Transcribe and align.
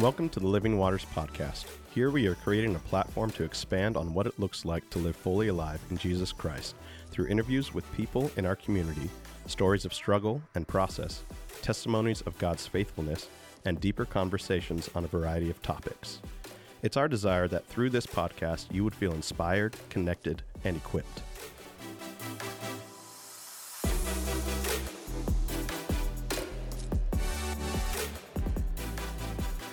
Welcome 0.00 0.30
to 0.30 0.40
the 0.40 0.46
Living 0.46 0.78
Waters 0.78 1.04
Podcast. 1.14 1.66
Here 1.90 2.10
we 2.10 2.26
are 2.26 2.34
creating 2.34 2.74
a 2.74 2.78
platform 2.78 3.30
to 3.32 3.44
expand 3.44 3.98
on 3.98 4.14
what 4.14 4.26
it 4.26 4.40
looks 4.40 4.64
like 4.64 4.88
to 4.88 4.98
live 4.98 5.14
fully 5.14 5.48
alive 5.48 5.78
in 5.90 5.98
Jesus 5.98 6.32
Christ 6.32 6.74
through 7.10 7.26
interviews 7.26 7.74
with 7.74 7.92
people 7.92 8.30
in 8.38 8.46
our 8.46 8.56
community, 8.56 9.10
stories 9.44 9.84
of 9.84 9.92
struggle 9.92 10.40
and 10.54 10.66
process, 10.66 11.22
testimonies 11.60 12.22
of 12.22 12.38
God's 12.38 12.66
faithfulness, 12.66 13.28
and 13.66 13.78
deeper 13.78 14.06
conversations 14.06 14.88
on 14.94 15.04
a 15.04 15.08
variety 15.08 15.50
of 15.50 15.60
topics. 15.60 16.20
It's 16.82 16.96
our 16.96 17.06
desire 17.06 17.46
that 17.48 17.66
through 17.66 17.90
this 17.90 18.06
podcast 18.06 18.72
you 18.72 18.84
would 18.84 18.94
feel 18.94 19.12
inspired, 19.12 19.76
connected, 19.90 20.42
and 20.64 20.78
equipped. 20.78 21.20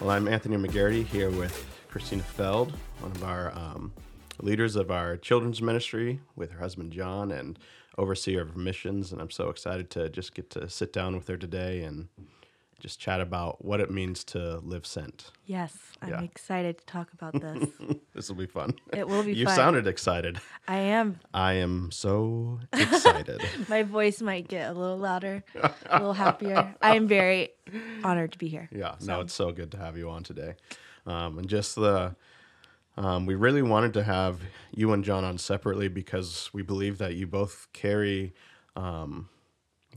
Well, 0.08 0.16
I'm 0.16 0.30
Anthony 0.30 0.56
McGarity 0.56 1.06
here 1.06 1.30
with 1.30 1.68
Christina 1.90 2.24
Feld, 2.24 2.72
one 3.02 3.12
of 3.12 3.26
our 3.26 3.52
um, 3.54 3.92
leaders 4.42 4.78
of 4.78 4.90
our 4.90 5.18
children's 5.18 5.62
ministry 5.62 6.22
with 6.38 6.50
her 6.52 6.60
husband 6.60 6.94
John 6.94 7.30
and 7.30 7.60
overseer 7.98 8.44
of 8.44 8.56
missions. 8.56 9.12
And 9.12 9.20
I'm 9.20 9.30
so 9.30 9.50
excited 9.50 9.90
to 9.90 10.08
just 10.08 10.34
get 10.34 10.50
to 10.52 10.70
sit 10.70 10.94
down 10.94 11.14
with 11.14 11.28
her 11.28 11.36
today 11.36 11.82
and 11.82 12.08
just 12.80 13.00
chat 13.00 13.20
about 13.22 13.64
what 13.66 13.80
it 13.80 13.90
means 13.90 14.24
to 14.24 14.58
live 14.60 14.86
sent. 14.86 15.32
Yes, 15.46 15.76
I'm 16.02 16.10
Yeah. 16.10 16.22
excited 16.22 16.78
to 16.78 16.86
talk 16.86 17.12
about 17.14 17.34
this. 17.40 17.70
This 18.14 18.30
will 18.30 18.36
be 18.38 18.48
fun. 18.48 18.74
It 18.94 19.08
will 19.08 19.22
be 19.22 19.34
You 19.34 19.46
fun. 19.46 19.56
sounded 19.56 19.86
excited. 19.86 20.40
I 20.68 20.78
am. 20.78 21.20
I 21.36 21.54
am 21.54 21.92
so 21.92 22.60
excited. 22.74 23.42
My 23.68 23.84
voice 23.84 24.22
might 24.24 24.48
get 24.48 24.72
a 24.72 24.74
little 24.74 24.98
louder, 24.98 25.44
a 25.56 25.98
little 26.00 26.14
happier. 26.14 26.76
I 26.82 26.96
am 26.96 27.08
very 27.08 27.50
honored 28.04 28.32
to 28.32 28.40
be 28.40 28.48
here. 28.48 28.70
Yeah, 28.72 28.96
no, 29.02 29.22
it's 29.22 29.34
so 29.36 29.52
good 29.52 29.72
to 29.74 29.78
have 29.78 29.98
you 29.98 30.10
on 30.10 30.24
today. 30.24 30.56
Um, 31.06 31.38
and 31.38 31.48
just 31.48 31.76
the, 31.76 32.16
um, 32.98 33.28
we 33.28 33.36
really 33.36 33.62
wanted 33.62 33.94
to 33.94 34.04
have 34.04 34.42
you 34.72 34.92
and 34.94 35.04
John 35.04 35.24
on 35.24 35.38
separately 35.38 35.88
because 35.88 36.50
we 36.54 36.64
believe 36.64 36.98
that 36.98 37.14
you 37.14 37.28
both 37.28 37.68
carry 37.72 38.34
um, 38.76 39.30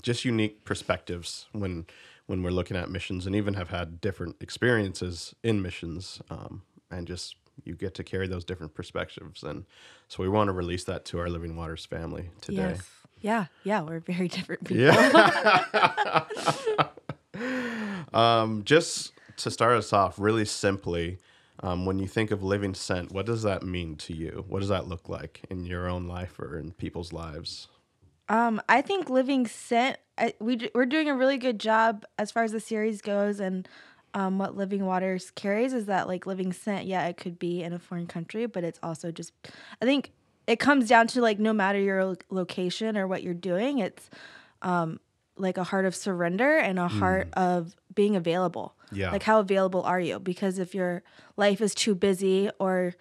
just 0.03 0.27
unique 0.27 0.65
perspectives 0.67 1.47
when 1.53 1.87
when 2.31 2.45
we're 2.45 2.51
looking 2.51 2.77
at 2.77 2.89
missions, 2.89 3.27
and 3.27 3.35
even 3.35 3.55
have 3.55 3.71
had 3.71 4.01
different 4.01 4.37
experiences 4.41 5.35
in 5.43 5.61
missions, 5.61 6.23
um, 6.31 6.63
and 6.89 7.09
just 7.09 7.35
you 7.65 7.75
get 7.75 7.93
to 7.95 8.05
carry 8.05 8.29
those 8.29 8.45
different 8.45 8.73
perspectives. 8.73 9.43
And 9.43 9.65
so 10.07 10.23
we 10.23 10.29
want 10.29 10.47
to 10.47 10.53
release 10.53 10.85
that 10.85 11.05
to 11.07 11.19
our 11.19 11.29
Living 11.29 11.57
Waters 11.57 11.85
family 11.85 12.31
today. 12.41 12.77
Yes. 12.77 12.89
Yeah, 13.21 13.47
yeah, 13.65 13.83
we're 13.83 13.99
very 13.99 14.29
different 14.37 14.63
people. 14.65 14.85
Yeah. 14.85 16.25
um, 18.15 18.63
just 18.63 19.13
to 19.39 19.51
start 19.51 19.77
us 19.77 19.93
off, 19.93 20.21
really 20.21 20.45
simply, 20.45 21.19
um, 21.65 21.85
when 21.85 21.99
you 21.99 22.07
think 22.07 22.31
of 22.31 22.45
living 22.45 22.75
sent, 22.75 23.11
what 23.11 23.27
does 23.27 23.43
that 23.43 23.65
mean 23.65 23.97
to 23.97 24.15
you? 24.15 24.45
What 24.47 24.61
does 24.61 24.69
that 24.69 24.87
look 24.87 25.09
like 25.09 25.41
in 25.51 25.67
your 25.67 25.89
own 25.89 26.07
life 26.07 26.39
or 26.39 26.57
in 26.57 26.71
people's 26.71 27.13
lives? 27.13 27.67
Um, 28.29 28.63
I 28.69 28.81
think 28.81 29.11
living 29.11 29.49
sent. 29.49 29.99
I, 30.21 30.35
we 30.39 30.71
we're 30.75 30.87
doing 30.87 31.09
a 31.09 31.15
really 31.15 31.39
good 31.39 31.59
job 31.59 32.05
as 32.19 32.31
far 32.31 32.45
as 32.45 32.53
the 32.53 32.61
series 32.61 33.01
goes, 33.01 33.41
and 33.41 33.67
um, 34.13 34.39
what 34.39 34.57
Living 34.57 34.85
Waters 34.85 35.31
carries 35.31 35.73
is 35.73 35.87
that 35.87 36.07
like 36.07 36.27
living 36.27 36.53
sent. 36.53 36.87
Yeah, 36.87 37.07
it 37.07 37.17
could 37.17 37.39
be 37.39 37.63
in 37.63 37.73
a 37.73 37.79
foreign 37.79 38.07
country, 38.07 38.47
but 38.47 38.63
it's 38.63 38.79
also 38.83 39.11
just. 39.11 39.33
I 39.81 39.85
think 39.85 40.13
it 40.47 40.59
comes 40.59 40.89
down 40.89 41.07
to 41.09 41.21
like 41.23 41.39
no 41.39 41.53
matter 41.53 41.81
your 41.81 42.17
location 42.29 42.97
or 42.97 43.07
what 43.07 43.23
you're 43.23 43.35
doing, 43.35 43.79
it's 43.79 44.11
um, 44.63 45.01
like 45.37 45.57
a 45.57 45.65
heart 45.65 45.87
of 45.87 45.95
surrender 45.95 46.59
and 46.59 46.79
a 46.79 46.89
heart 46.89 47.29
of 47.33 47.75
being 47.95 48.15
available. 48.15 48.75
Yeah. 48.93 49.11
Like 49.11 49.23
how 49.23 49.41
available 49.41 49.83
are 49.85 50.01
you? 50.01 50.19
Because 50.19 50.59
if 50.59 50.75
your 50.75 51.03
life 51.37 51.61
is 51.61 51.75
too 51.75 51.95
busy, 51.95 52.51
or 52.59 52.95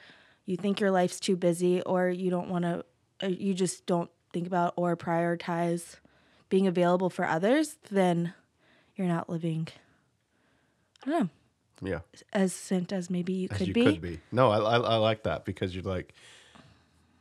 you 0.46 0.56
think 0.56 0.80
your 0.80 0.92
life's 0.92 1.20
too 1.20 1.36
busy, 1.36 1.82
or 1.82 2.10
you 2.10 2.30
don't 2.30 2.50
want 2.50 2.64
to, 2.64 2.86
you 3.28 3.54
just 3.54 3.86
don't 3.86 4.10
think 4.32 4.48
about 4.48 4.74
or 4.78 4.96
prioritize 4.96 5.96
being 6.50 6.68
available 6.68 7.10
for 7.10 7.26
others, 7.26 7.78
then 7.90 8.34
you're 8.96 9.08
not 9.08 9.30
living. 9.30 9.68
I 11.06 11.10
don't 11.10 11.20
know 11.22 11.30
Yeah, 11.82 12.00
as 12.34 12.54
sent 12.54 12.92
as 12.92 13.10
maybe 13.10 13.34
you 13.34 13.48
could 13.50 13.68
you 13.68 13.74
be. 13.74 13.84
could 13.84 14.02
be. 14.02 14.20
No, 14.32 14.52
I, 14.52 14.58
I, 14.58 14.78
I 14.78 14.96
like 14.96 15.24
that 15.24 15.46
because 15.46 15.74
you're 15.74 15.84
like, 15.84 16.14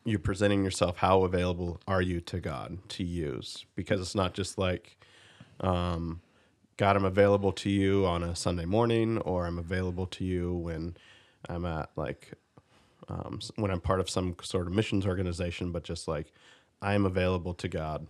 you're 0.05 0.19
presenting 0.19 0.65
yourself. 0.65 0.97
How 0.97 1.22
available 1.25 1.81
are 1.87 2.03
you 2.03 2.21
to 2.22 2.41
God 2.41 2.78
to 2.91 3.05
use? 3.05 3.65
Because 3.77 4.00
it's 4.00 4.15
not 4.15 4.34
just 4.34 4.59
like, 4.59 4.97
um, 5.61 6.21
God, 6.77 6.97
I'm 6.97 7.05
available 7.05 7.53
to 7.53 7.71
you 7.71 8.06
on 8.06 8.22
a 8.22 8.34
Sunday 8.34 8.65
morning, 8.65 9.19
or 9.19 9.47
I'm 9.47 9.59
available 9.59 10.06
to 10.06 10.25
you 10.25 10.55
when 10.55 10.97
I'm 11.49 11.65
at 11.65 11.91
like 11.97 12.33
um, 13.09 13.41
when 13.56 13.71
I'm 13.71 13.81
part 13.81 14.00
of 14.00 14.11
some 14.11 14.37
sort 14.43 14.67
of 14.67 14.72
missions 14.72 15.06
organization, 15.06 15.72
but 15.72 15.84
just 15.84 16.09
like 16.09 16.33
I 16.83 16.94
am 16.94 17.06
available 17.06 17.55
to 17.55 17.69
God 17.69 18.06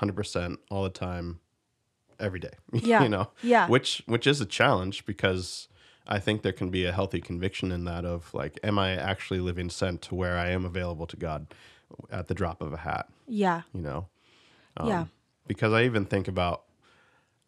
100% 0.00 0.56
all 0.70 0.82
the 0.84 0.90
time, 0.90 1.40
every 2.20 2.40
day. 2.40 2.52
Yeah. 2.72 3.02
you 3.02 3.08
know, 3.08 3.30
Yeah. 3.42 3.68
which 3.68 4.02
which 4.06 4.26
is 4.26 4.40
a 4.40 4.46
challenge 4.46 5.04
because 5.06 5.68
I 6.06 6.18
think 6.18 6.42
there 6.42 6.52
can 6.52 6.70
be 6.70 6.84
a 6.84 6.92
healthy 6.92 7.20
conviction 7.20 7.70
in 7.70 7.84
that 7.84 8.04
of 8.04 8.32
like, 8.34 8.58
am 8.62 8.78
I 8.78 8.92
actually 8.96 9.40
living 9.40 9.70
sent 9.70 10.02
to 10.02 10.14
where 10.14 10.36
I 10.38 10.48
am 10.50 10.64
available 10.64 11.06
to 11.06 11.16
God 11.16 11.46
at 12.10 12.28
the 12.28 12.34
drop 12.34 12.60
of 12.62 12.72
a 12.72 12.78
hat? 12.78 13.08
Yeah. 13.26 13.62
You 13.74 13.82
know, 13.82 14.06
yeah. 14.84 15.04
because 15.46 15.72
I 15.72 15.84
even 15.84 16.04
think 16.06 16.26
about, 16.28 16.64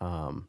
um, 0.00 0.46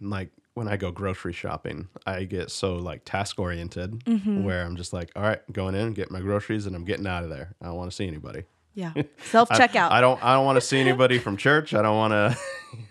like 0.00 0.30
when 0.54 0.68
I 0.68 0.76
go 0.76 0.90
grocery 0.90 1.32
shopping, 1.32 1.88
I 2.06 2.24
get 2.24 2.50
so 2.50 2.76
like 2.76 3.02
task 3.04 3.38
oriented 3.38 4.04
Mm-hmm. 4.04 4.44
where 4.44 4.64
I'm 4.64 4.76
just 4.76 4.92
like, 4.92 5.10
all 5.16 5.22
right, 5.22 5.40
going 5.52 5.74
in, 5.74 5.92
get 5.94 6.10
my 6.10 6.20
groceries, 6.20 6.66
and 6.66 6.76
I'm 6.76 6.84
getting 6.84 7.06
out 7.06 7.24
of 7.24 7.30
there. 7.30 7.54
I 7.62 7.66
don't 7.66 7.76
want 7.76 7.90
to 7.90 7.96
see 7.96 8.06
anybody. 8.06 8.44
Yeah. 8.74 8.92
Self 9.24 9.48
checkout. 9.50 9.90
I 9.92 10.00
don't. 10.00 10.22
I 10.24 10.34
don't 10.34 10.44
want 10.44 10.56
to 10.56 10.60
see 10.60 10.78
anybody 10.78 11.18
from 11.18 11.36
church. 11.36 11.74
I 11.74 11.82
don't 11.82 11.96
want 11.96 12.12
to, 12.12 12.38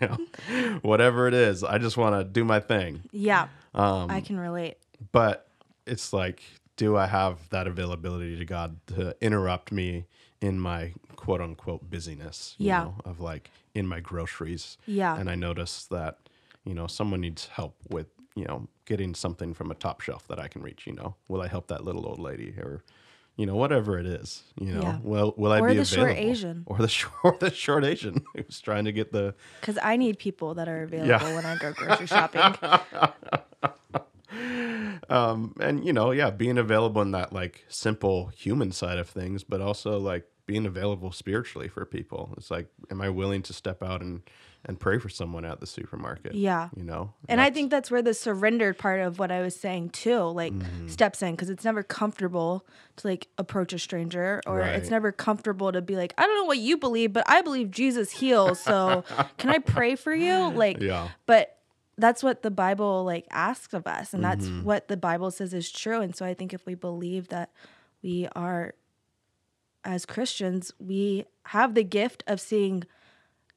you 0.00 0.08
know, 0.08 0.78
whatever 0.82 1.26
it 1.28 1.34
is. 1.34 1.64
I 1.64 1.78
just 1.78 1.96
want 1.96 2.14
to 2.14 2.24
do 2.24 2.44
my 2.44 2.60
thing. 2.60 3.02
yeah. 3.12 3.48
Um, 3.74 4.10
I 4.10 4.20
can 4.20 4.38
relate. 4.38 4.76
but 5.12 5.48
it's 5.86 6.12
like, 6.12 6.42
do 6.76 6.96
I 6.96 7.06
have 7.06 7.48
that 7.50 7.66
availability 7.66 8.36
to 8.38 8.44
God 8.44 8.76
to 8.88 9.16
interrupt 9.20 9.72
me 9.72 10.04
in 10.42 10.60
my 10.60 10.92
quote 11.16 11.40
unquote 11.40 11.88
busyness? 11.90 12.54
you 12.58 12.66
Yeah. 12.68 12.84
know, 12.84 12.94
of 13.04 13.18
like 13.20 13.50
in 13.74 13.86
my 13.86 13.98
groceries. 14.00 14.76
Yeah. 14.86 15.16
And 15.16 15.30
I 15.30 15.34
notice 15.36 15.86
that, 15.86 16.18
you 16.64 16.74
know, 16.74 16.86
someone 16.86 17.22
needs 17.22 17.46
help 17.46 17.74
with, 17.88 18.08
you 18.36 18.44
know, 18.44 18.68
getting 18.84 19.14
something 19.14 19.54
from 19.54 19.70
a 19.70 19.74
top 19.74 20.00
shelf 20.02 20.28
that 20.28 20.38
I 20.38 20.48
can 20.48 20.62
reach. 20.62 20.86
You 20.86 20.92
know, 20.92 21.14
will 21.28 21.40
I 21.40 21.48
help 21.48 21.66
that 21.68 21.82
little 21.84 22.06
old 22.06 22.18
lady 22.18 22.50
or, 22.58 22.84
you 23.36 23.46
know, 23.46 23.56
whatever 23.56 23.98
it 23.98 24.06
is. 24.06 24.42
You 24.60 24.74
know, 24.74 24.82
Yeah. 24.82 24.98
will 25.02 25.34
will 25.36 25.52
I 25.52 25.60
Or 25.60 25.68
be 25.68 25.74
the 25.76 25.84
short 25.84 26.10
available? 26.10 26.30
Asian. 26.30 26.62
or 26.66 26.78
the 26.78 26.88
short 26.98 27.12
or 27.24 27.36
the 27.38 27.50
short 27.50 27.84
Asian 27.84 28.24
who's 28.34 28.60
trying 28.60 28.84
to 28.84 28.92
get 28.92 29.12
the 29.12 29.34
Because 29.60 29.78
I 29.82 29.96
need 29.96 30.18
people 30.18 30.54
that 30.54 30.68
are 30.68 30.82
available 30.82 31.34
when 31.34 31.46
I 31.46 31.56
go 31.56 31.72
grocery 31.72 32.06
shopping. 32.06 32.42
um 35.08 35.54
and 35.60 35.84
you 35.84 35.92
know 35.92 36.10
yeah 36.10 36.30
being 36.30 36.58
available 36.58 37.02
in 37.02 37.10
that 37.12 37.32
like 37.32 37.64
simple 37.68 38.26
human 38.28 38.72
side 38.72 38.98
of 38.98 39.08
things 39.08 39.44
but 39.44 39.60
also 39.60 39.98
like 39.98 40.26
being 40.46 40.66
available 40.66 41.12
spiritually 41.12 41.68
for 41.68 41.84
people 41.84 42.34
it's 42.36 42.50
like 42.50 42.66
am 42.90 43.00
i 43.00 43.08
willing 43.08 43.42
to 43.42 43.52
step 43.52 43.82
out 43.82 44.00
and 44.00 44.22
and 44.64 44.78
pray 44.78 44.96
for 44.98 45.08
someone 45.08 45.44
at 45.44 45.58
the 45.60 45.66
supermarket 45.66 46.34
Yeah. 46.34 46.68
you 46.76 46.84
know 46.84 47.14
And 47.28 47.40
I 47.40 47.50
think 47.50 47.70
that's 47.72 47.90
where 47.90 48.00
the 48.02 48.14
surrendered 48.14 48.78
part 48.78 49.00
of 49.00 49.18
what 49.18 49.32
I 49.32 49.40
was 49.42 49.56
saying 49.58 49.90
too, 49.90 50.20
like 50.20 50.52
Mm-hmm. 50.52 50.86
steps 50.86 51.20
in 51.20 51.32
because 51.32 51.50
it's 51.50 51.64
never 51.64 51.82
comfortable 51.82 52.64
to 52.98 53.08
like 53.08 53.26
approach 53.38 53.72
a 53.72 53.78
stranger 53.80 54.40
or 54.46 54.60
it's 54.60 54.88
never 54.88 55.10
comfortable 55.10 55.72
to 55.72 55.82
be 55.82 55.96
like, 55.96 56.14
I 56.16 56.22
don't 56.26 56.36
know 56.36 56.44
what 56.44 56.58
you 56.58 56.76
believe, 56.76 57.12
but 57.12 57.24
I 57.28 57.42
believe 57.42 57.72
Jesus 57.72 58.12
heals. 58.12 58.60
So 58.60 59.02
can 59.36 59.50
I 59.50 59.58
pray 59.58 59.96
for 59.96 60.14
you? 60.14 60.50
Like, 60.50 60.80
yeah 60.80 61.08
but 61.26 61.58
that's 61.98 62.22
what 62.22 62.42
the 62.42 62.50
Bible 62.50 63.04
like 63.04 63.26
asks 63.30 63.74
of 63.74 63.86
us, 63.86 64.14
and 64.14 64.24
that's 64.24 64.46
Mm-hmm. 64.46 64.64
what 64.64 64.88
the 64.88 64.96
Bible 64.96 65.30
says 65.30 65.52
is 65.54 65.70
true. 65.70 66.00
And 66.00 66.14
so 66.16 66.24
I 66.24 66.34
think 66.34 66.52
if 66.54 66.64
we 66.66 66.74
believe 66.74 67.28
that 67.28 67.50
we 68.02 68.28
are 68.34 68.74
as 69.84 70.06
Christians, 70.06 70.72
we 70.78 71.24
have 71.46 71.74
the 71.74 71.84
gift 71.84 72.22
of 72.26 72.40
seeing 72.40 72.84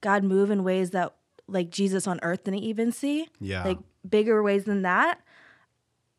God 0.01 0.23
move 0.23 0.49
in 0.51 0.63
ways 0.63 0.91
that 0.91 1.15
like 1.47 1.69
Jesus 1.69 2.07
on 2.07 2.19
earth 2.23 2.43
didn't 2.43 2.61
even 2.63 2.91
see. 2.91 3.27
Yeah. 3.39 3.63
Like 3.63 3.77
bigger 4.07 4.41
ways 4.43 4.65
than 4.65 4.81
that. 4.81 5.19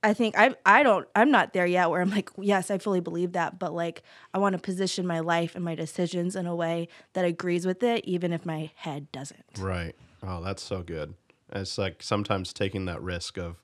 I 0.03 0.15
think 0.15 0.39
I 0.39 0.55
I 0.65 0.83
don't 0.85 1.09
I'm 1.17 1.31
not 1.33 1.53
there 1.53 1.67
yet 1.67 1.91
where 1.91 2.01
I'm 2.01 2.11
like, 2.11 2.31
yes, 2.39 2.71
I 2.71 2.79
fully 2.79 3.01
believe 3.01 3.33
that, 3.33 3.59
but 3.59 3.75
like 3.75 4.03
I 4.33 4.39
want 4.39 4.53
to 4.53 4.59
position 4.61 5.07
my 5.07 5.19
life 5.21 5.57
and 5.57 5.65
my 5.65 5.75
decisions 5.75 6.37
in 6.37 6.47
a 6.47 6.55
way 6.55 6.89
that 7.15 7.25
agrees 7.25 7.67
with 7.67 7.83
it, 7.83 8.05
even 8.05 8.33
if 8.33 8.47
my 8.47 8.71
head 8.77 9.11
doesn't. 9.11 9.45
right 9.59 9.95
oh 10.23 10.43
that's 10.43 10.63
so 10.63 10.83
good 10.83 11.15
it's 11.53 11.79
like 11.79 12.03
sometimes 12.03 12.53
taking 12.53 12.85
that 12.87 13.01
risk 13.03 13.37
of 13.39 13.63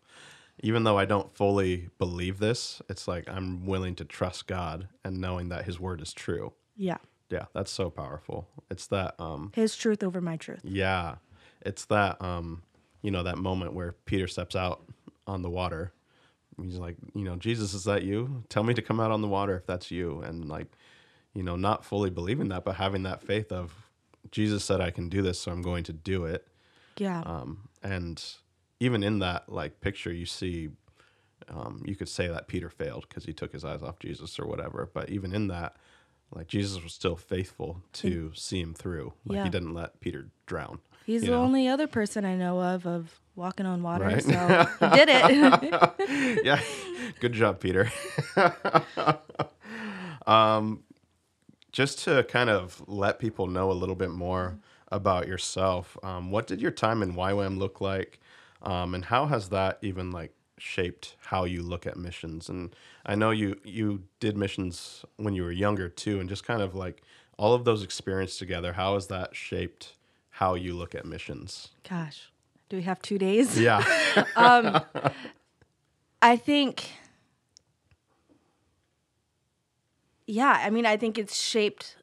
even 0.60 0.84
though 0.84 0.98
i 0.98 1.04
don't 1.04 1.34
fully 1.36 1.88
believe 1.98 2.38
this 2.38 2.80
it's 2.88 3.08
like 3.08 3.28
i'm 3.28 3.66
willing 3.66 3.94
to 3.94 4.04
trust 4.04 4.46
god 4.46 4.88
and 5.04 5.20
knowing 5.20 5.48
that 5.48 5.64
his 5.64 5.80
word 5.80 6.00
is 6.00 6.12
true 6.12 6.52
Yeah. 6.76 6.98
yeah 7.30 7.46
that's 7.54 7.70
so 7.70 7.90
powerful 7.90 8.48
it's 8.70 8.86
that 8.88 9.14
um 9.18 9.50
His 9.54 9.76
truth 9.76 10.02
over 10.02 10.20
my 10.20 10.36
truth. 10.36 10.60
Yeah. 10.64 11.16
It's 11.64 11.84
that 11.86 12.20
um, 12.22 12.62
you 13.02 13.10
know, 13.10 13.22
that 13.22 13.38
moment 13.38 13.72
where 13.74 13.92
Peter 14.04 14.26
steps 14.26 14.56
out 14.56 14.82
on 15.26 15.42
the 15.42 15.50
water. 15.50 15.92
He's 16.60 16.76
like, 16.76 16.96
you 17.14 17.22
know, 17.24 17.36
Jesus, 17.36 17.74
is 17.74 17.84
that 17.84 18.02
you? 18.02 18.44
Tell 18.48 18.62
me 18.62 18.74
to 18.74 18.82
come 18.82 18.98
out 19.00 19.10
on 19.10 19.20
the 19.22 19.28
water 19.28 19.56
if 19.56 19.66
that's 19.66 19.90
you. 19.90 20.20
And 20.22 20.48
like, 20.48 20.66
you 21.34 21.42
know, 21.42 21.56
not 21.56 21.84
fully 21.84 22.10
believing 22.10 22.48
that, 22.48 22.64
but 22.64 22.76
having 22.76 23.02
that 23.04 23.22
faith 23.22 23.52
of 23.52 23.74
Jesus 24.30 24.64
said 24.64 24.80
I 24.80 24.90
can 24.90 25.08
do 25.08 25.20
this, 25.22 25.38
so 25.40 25.52
I'm 25.52 25.62
going 25.62 25.84
to 25.84 25.92
do 25.92 26.24
it. 26.24 26.46
Yeah. 26.96 27.20
Um, 27.24 27.68
and 27.82 28.22
even 28.80 29.02
in 29.02 29.18
that 29.20 29.48
like 29.48 29.80
picture, 29.80 30.12
you 30.12 30.26
see, 30.26 30.70
um, 31.48 31.82
you 31.86 31.94
could 31.94 32.08
say 32.08 32.28
that 32.28 32.48
Peter 32.48 32.68
failed 32.68 33.06
because 33.08 33.24
he 33.24 33.32
took 33.32 33.52
his 33.52 33.64
eyes 33.64 33.82
off 33.82 33.98
Jesus 33.98 34.38
or 34.38 34.46
whatever. 34.46 34.90
But 34.92 35.10
even 35.10 35.32
in 35.34 35.48
that, 35.48 35.76
like 36.34 36.46
Jesus 36.46 36.82
was 36.82 36.92
still 36.92 37.16
faithful 37.16 37.82
to 37.94 38.32
see 38.34 38.60
him 38.60 38.74
through. 38.74 39.12
Like 39.26 39.36
Yeah. 39.36 39.44
he 39.44 39.50
didn't 39.50 39.74
let 39.74 40.00
Peter 40.00 40.28
drown. 40.46 40.80
He's 41.04 41.22
the 41.22 41.28
know? 41.28 41.42
only 41.42 41.66
other 41.68 41.86
person 41.86 42.24
I 42.24 42.36
know 42.36 42.60
of 42.60 42.86
of 42.86 43.20
walking 43.34 43.66
on 43.66 43.82
water. 43.82 44.04
Right. 44.04 44.22
So 44.22 44.30
he 44.80 44.88
did 44.96 45.08
it. 45.10 46.44
yeah, 46.44 46.60
good 47.20 47.32
job, 47.32 47.60
Peter. 47.60 47.90
um, 50.26 50.82
just 51.72 52.00
to 52.04 52.22
kind 52.24 52.50
of 52.50 52.82
let 52.86 53.18
people 53.18 53.46
know 53.46 53.70
a 53.70 53.72
little 53.72 53.94
bit 53.94 54.10
more 54.10 54.58
about 54.92 55.26
yourself, 55.26 55.96
um, 56.04 56.30
what 56.30 56.46
did 56.46 56.60
your 56.60 56.70
time 56.70 57.02
in 57.02 57.14
YWAM 57.14 57.58
look 57.58 57.80
like, 57.80 58.20
um, 58.62 58.94
and 58.94 59.06
how 59.06 59.26
has 59.26 59.48
that 59.48 59.78
even 59.82 60.12
like 60.12 60.32
shaped 60.58 61.16
how 61.26 61.44
you 61.44 61.62
look 61.62 61.86
at 61.86 61.96
missions? 61.96 62.48
And 62.48 62.76
I 63.04 63.16
know 63.16 63.30
you 63.30 63.58
you 63.64 64.04
did 64.20 64.36
missions 64.36 65.04
when 65.16 65.34
you 65.34 65.42
were 65.42 65.50
younger 65.50 65.88
too, 65.88 66.20
and 66.20 66.28
just 66.28 66.44
kind 66.44 66.62
of 66.62 66.74
like 66.74 67.02
all 67.38 67.54
of 67.54 67.64
those 67.64 67.82
experiences 67.82 68.38
together. 68.38 68.74
How 68.74 68.94
has 68.94 69.08
that 69.08 69.34
shaped 69.34 69.94
how 70.28 70.54
you 70.54 70.74
look 70.74 70.94
at 70.94 71.04
missions? 71.06 71.70
Gosh, 71.88 72.30
do 72.68 72.76
we 72.76 72.82
have 72.82 73.00
two 73.02 73.18
days? 73.18 73.58
Yeah, 73.58 73.82
I 76.22 76.36
think, 76.36 76.88
yeah, 80.26 80.60
I 80.64 80.70
mean, 80.70 80.86
I 80.86 80.96
think 80.96 81.18
it's 81.18 81.36
shaped 81.36 81.96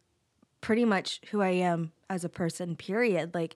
pretty 0.61 0.85
much 0.85 1.21
who 1.31 1.41
I 1.41 1.49
am 1.49 1.91
as 2.09 2.23
a 2.23 2.29
person, 2.29 2.75
period. 2.75 3.33
Like, 3.33 3.55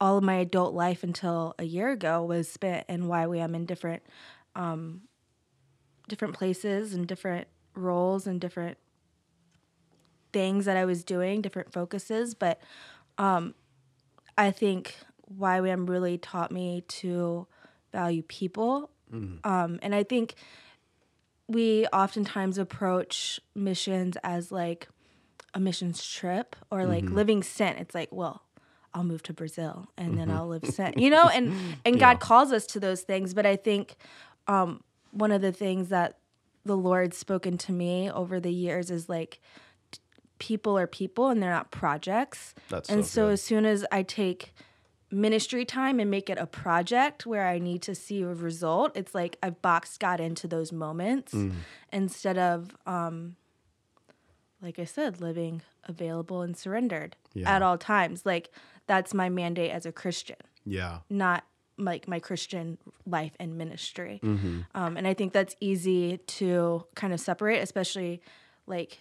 all 0.00 0.18
of 0.18 0.24
my 0.24 0.34
adult 0.34 0.74
life 0.74 1.02
until 1.02 1.54
a 1.58 1.64
year 1.64 1.90
ago 1.90 2.22
was 2.24 2.48
spent 2.48 2.84
in 2.88 3.04
YWAM 3.04 3.54
in 3.54 3.64
different, 3.64 4.02
um, 4.54 5.02
different 6.08 6.34
places 6.34 6.92
and 6.94 7.06
different 7.06 7.46
roles 7.74 8.26
and 8.26 8.40
different 8.40 8.76
things 10.32 10.64
that 10.64 10.76
I 10.76 10.84
was 10.84 11.04
doing, 11.04 11.40
different 11.40 11.72
focuses. 11.72 12.34
But 12.34 12.60
um, 13.18 13.54
I 14.36 14.50
think 14.50 14.96
YWAM 15.38 15.88
really 15.88 16.18
taught 16.18 16.50
me 16.50 16.82
to 16.88 17.46
value 17.92 18.22
people. 18.22 18.90
Um, 19.44 19.78
and 19.80 19.94
I 19.94 20.02
think 20.02 20.34
we 21.46 21.86
oftentimes 21.92 22.58
approach 22.58 23.38
missions 23.54 24.16
as 24.24 24.50
like 24.50 24.88
a 25.54 25.60
missions 25.60 26.04
trip 26.06 26.56
or 26.70 26.84
like 26.86 27.04
living 27.04 27.42
sent. 27.42 27.78
It's 27.78 27.94
like, 27.94 28.10
well, 28.12 28.42
I'll 28.92 29.04
move 29.04 29.22
to 29.24 29.32
Brazil 29.32 29.88
and 29.96 30.18
then 30.18 30.30
I'll 30.30 30.48
live 30.48 30.66
sent, 30.66 30.98
you 30.98 31.10
know, 31.10 31.28
and 31.28 31.52
and 31.84 31.98
God 31.98 32.20
calls 32.20 32.52
us 32.52 32.66
to 32.68 32.80
those 32.80 33.02
things. 33.02 33.34
But 33.34 33.46
I 33.46 33.56
think 33.56 33.96
um, 34.46 34.82
one 35.12 35.32
of 35.32 35.40
the 35.42 35.52
things 35.52 35.88
that 35.88 36.18
the 36.64 36.76
Lord's 36.76 37.16
spoken 37.16 37.58
to 37.58 37.72
me 37.72 38.10
over 38.10 38.40
the 38.40 38.52
years 38.52 38.90
is 38.90 39.08
like 39.08 39.40
people 40.38 40.76
are 40.78 40.86
people 40.86 41.28
and 41.28 41.42
they're 41.42 41.50
not 41.50 41.70
projects. 41.70 42.54
That's 42.68 42.88
and 42.90 43.04
so 43.04 43.10
so 43.26 43.28
as 43.28 43.42
soon 43.42 43.64
as 43.66 43.84
I 43.92 44.02
take 44.02 44.52
ministry 45.10 45.64
time 45.64 46.00
and 46.00 46.10
make 46.10 46.28
it 46.28 46.38
a 46.38 46.46
project 46.46 47.24
where 47.24 47.46
I 47.46 47.58
need 47.58 47.82
to 47.82 47.94
see 47.94 48.22
a 48.22 48.26
result, 48.28 48.96
it's 48.96 49.14
like 49.14 49.38
I've 49.42 49.62
boxed 49.62 50.00
God 50.00 50.20
into 50.20 50.48
those 50.48 50.72
moments 50.72 51.32
Mm. 51.34 51.52
instead 51.92 52.36
of, 52.38 52.76
um, 52.86 53.36
like 54.64 54.78
I 54.80 54.84
said, 54.84 55.20
living 55.20 55.62
available 55.84 56.40
and 56.42 56.56
surrendered 56.56 57.16
Yeah. 57.34 57.54
at 57.54 57.62
all 57.62 57.78
times. 57.78 58.24
Like 58.26 58.50
that's 58.86 59.14
my 59.14 59.28
mandate 59.28 59.70
as 59.70 59.86
a 59.86 59.92
Christian 59.92 60.36
yeah, 60.64 60.98
not 61.10 61.44
like 61.76 62.08
my 62.08 62.18
Christian 62.20 62.78
life 63.06 63.32
and 63.38 63.58
ministry. 63.58 64.20
Mm-hmm. 64.22 64.60
Um, 64.74 64.96
and 64.96 65.06
I 65.06 65.12
think 65.14 65.32
that's 65.32 65.54
easy 65.60 66.18
to 66.18 66.84
kind 66.94 67.12
of 67.12 67.20
separate, 67.20 67.62
especially 67.62 68.22
like 68.66 68.98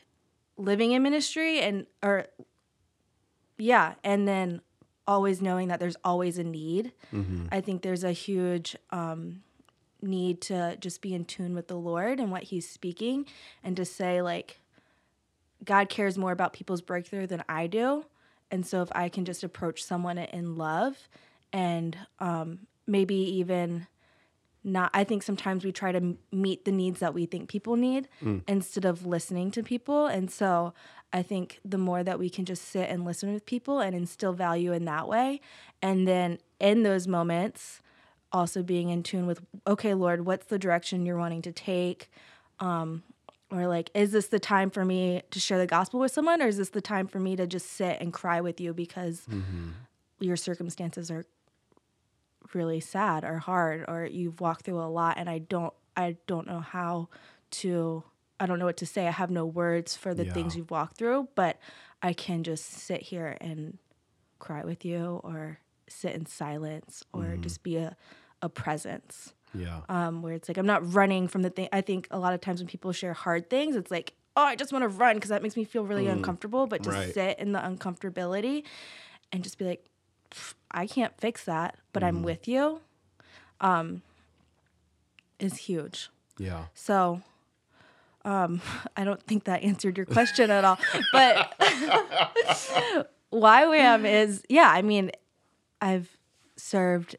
living 0.57 0.91
in 0.91 1.01
ministry 1.03 1.59
and 1.61 1.85
or 2.03 2.27
yeah, 3.57 3.93
and 4.03 4.27
then 4.27 4.61
always 5.07 5.41
knowing 5.41 5.67
that 5.67 5.79
there's 5.79 5.97
always 6.03 6.37
a 6.37 6.43
need. 6.43 6.91
Mm-hmm. 7.13 7.47
I 7.51 7.61
think 7.61 7.81
there's 7.81 8.03
a 8.03 8.11
huge 8.11 8.75
um, 8.89 9.43
need 10.01 10.41
to 10.41 10.75
just 10.79 11.01
be 11.01 11.13
in 11.13 11.25
tune 11.25 11.53
with 11.53 11.67
the 11.67 11.75
Lord 11.77 12.19
and 12.19 12.31
what 12.31 12.43
He's 12.43 12.67
speaking, 12.69 13.25
and 13.63 13.77
to 13.77 13.85
say 13.85 14.21
like, 14.21 14.59
God 15.63 15.89
cares 15.89 16.17
more 16.17 16.31
about 16.31 16.53
people's 16.53 16.81
breakthrough 16.81 17.27
than 17.27 17.43
I 17.47 17.67
do. 17.67 18.05
And 18.51 18.65
so 18.65 18.81
if 18.81 18.89
I 18.93 19.09
can 19.09 19.25
just 19.25 19.43
approach 19.43 19.83
someone 19.83 20.17
in 20.17 20.55
love 20.57 21.07
and 21.51 21.97
um, 22.19 22.59
maybe 22.85 23.15
even 23.15 23.87
not, 24.63 24.91
I 24.93 25.03
think 25.03 25.23
sometimes 25.23 25.65
we 25.65 25.71
try 25.71 25.91
to 25.91 25.97
m- 25.97 26.17
meet 26.31 26.63
the 26.63 26.71
needs 26.71 26.99
that 26.99 27.13
we 27.13 27.25
think 27.25 27.49
people 27.49 27.75
need 27.75 28.07
instead 28.47 28.85
of 28.85 29.05
listening 29.05 29.51
to 29.51 29.63
people. 29.63 30.05
And 30.07 30.31
so 30.31 30.73
I 31.11 31.21
think 31.21 31.59
the 31.65 31.77
more 31.77 32.03
that 32.03 32.17
we 32.19 32.29
can 32.29 32.45
just 32.45 32.63
sit 32.65 32.89
and 32.89 33.03
listen 33.05 33.33
with 33.33 33.45
people 33.45 33.79
and 33.79 33.95
instill 33.95 34.33
value 34.33 34.71
in 34.71 34.85
that 34.85 35.07
way. 35.07 35.41
And 35.81 36.07
then 36.07 36.39
in 36.59 36.83
those 36.83 37.07
moments, 37.07 37.81
also 38.31 38.63
being 38.63 38.89
in 38.89 39.03
tune 39.03 39.27
with, 39.27 39.41
okay, 39.67 39.93
Lord, 39.93 40.25
what's 40.25 40.45
the 40.45 40.57
direction 40.57 41.05
you're 41.05 41.17
wanting 41.17 41.41
to 41.43 41.51
take? 41.51 42.09
Or 43.53 43.67
like 43.67 43.91
is 43.93 44.11
this 44.11 44.27
the 44.27 44.39
time 44.39 44.69
for 44.69 44.83
me 44.83 45.21
to 45.31 45.39
share 45.39 45.59
the 45.59 45.67
gospel 45.67 45.99
with 45.99 46.11
someone 46.11 46.41
or 46.41 46.47
is 46.47 46.57
this 46.57 46.69
the 46.69 46.81
time 46.81 47.07
for 47.07 47.19
me 47.19 47.35
to 47.35 47.45
just 47.45 47.71
sit 47.71 47.97
and 48.01 48.11
cry 48.11 48.41
with 48.41 48.59
you 48.59 48.73
because 48.73 49.21
mm-hmm. 49.29 49.69
your 50.19 50.35
circumstances 50.35 51.11
are 51.11 51.23
really 52.53 52.79
sad 52.79 53.23
or 53.23 53.37
hard 53.37 53.85
or 53.87 54.05
you've 54.05 54.41
walked 54.41 54.65
through 54.65 54.81
a 54.81 54.89
lot 54.89 55.17
and 55.17 55.29
I 55.29 55.37
don't 55.37 55.73
I 55.95 56.17
don't 56.27 56.47
know 56.47 56.59
how 56.59 57.09
to 57.51 58.03
I 58.39 58.45
don't 58.45 58.59
know 58.59 58.65
what 58.65 58.77
to 58.77 58.85
say. 58.85 59.07
I 59.07 59.11
have 59.11 59.29
no 59.29 59.45
words 59.45 59.95
for 59.95 60.13
the 60.13 60.25
Yeah. 60.25 60.33
things 60.33 60.57
you've 60.57 60.71
walked 60.71 60.97
through, 60.97 61.29
but 61.35 61.59
I 62.01 62.13
can 62.13 62.43
just 62.43 62.65
sit 62.65 63.01
here 63.01 63.37
and 63.39 63.77
cry 64.39 64.63
with 64.65 64.83
you 64.83 65.21
or 65.23 65.59
sit 65.87 66.13
in 66.13 66.25
silence 66.25 67.03
or 67.13 67.37
just 67.37 67.63
mm-hmm. 67.63 67.63
be 67.63 67.75
a, 67.77 67.95
a 68.41 68.49
presence 68.49 69.33
yeah, 69.53 69.81
um, 69.89 70.21
where 70.21 70.33
it's 70.33 70.47
like 70.47 70.57
I'm 70.57 70.65
not 70.65 70.93
running 70.93 71.27
from 71.27 71.41
the 71.41 71.49
thing. 71.49 71.69
I 71.71 71.81
think 71.81 72.07
a 72.11 72.19
lot 72.19 72.33
of 72.33 72.41
times 72.41 72.59
when 72.59 72.67
people 72.67 72.91
share 72.91 73.13
hard 73.13 73.49
things, 73.49 73.75
it's 73.75 73.91
like, 73.91 74.13
oh, 74.35 74.43
I 74.43 74.55
just 74.55 74.71
want 74.71 74.83
to 74.83 74.89
run 74.89 75.15
because 75.15 75.29
that 75.29 75.43
makes 75.43 75.55
me 75.55 75.63
feel 75.63 75.85
really 75.85 76.07
uncomfortable. 76.07 76.67
But 76.67 76.83
to 76.83 76.89
right. 76.89 77.13
sit 77.13 77.39
in 77.39 77.51
the 77.51 77.59
uncomfortability 77.59 78.63
and 79.31 79.43
just 79.43 79.57
be 79.57 79.65
like, 79.65 79.85
I 80.71 80.87
can't 80.87 81.13
fix 81.19 81.45
that, 81.45 81.77
but 81.91 82.03
I'm 82.03 82.23
with 82.23 82.47
you, 82.47 82.81
um, 83.61 84.01
is 85.39 85.57
huge. 85.57 86.09
yeah. 86.37 86.65
So, 86.73 87.21
um, 88.25 88.61
I 88.97 89.03
don't 89.03 89.21
think 89.21 89.45
that 89.45 89.63
answered 89.63 89.97
your 89.97 90.05
question 90.05 90.49
at 90.49 90.65
all. 90.65 90.79
But 91.11 91.53
YWAM 93.31 94.05
is, 94.05 94.43
yeah, 94.49 94.69
I 94.69 94.81
mean, 94.81 95.11
I've 95.81 96.09
served, 96.55 97.17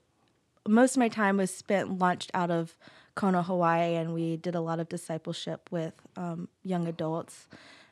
most 0.66 0.92
of 0.92 0.98
my 0.98 1.08
time 1.08 1.36
was 1.36 1.54
spent 1.54 1.98
launched 1.98 2.30
out 2.34 2.50
of 2.50 2.76
Kona, 3.14 3.42
Hawaii, 3.42 3.94
and 3.94 4.12
we 4.12 4.36
did 4.36 4.54
a 4.54 4.60
lot 4.60 4.80
of 4.80 4.88
discipleship 4.88 5.68
with 5.70 5.94
um, 6.16 6.48
young 6.62 6.88
adults. 6.88 7.46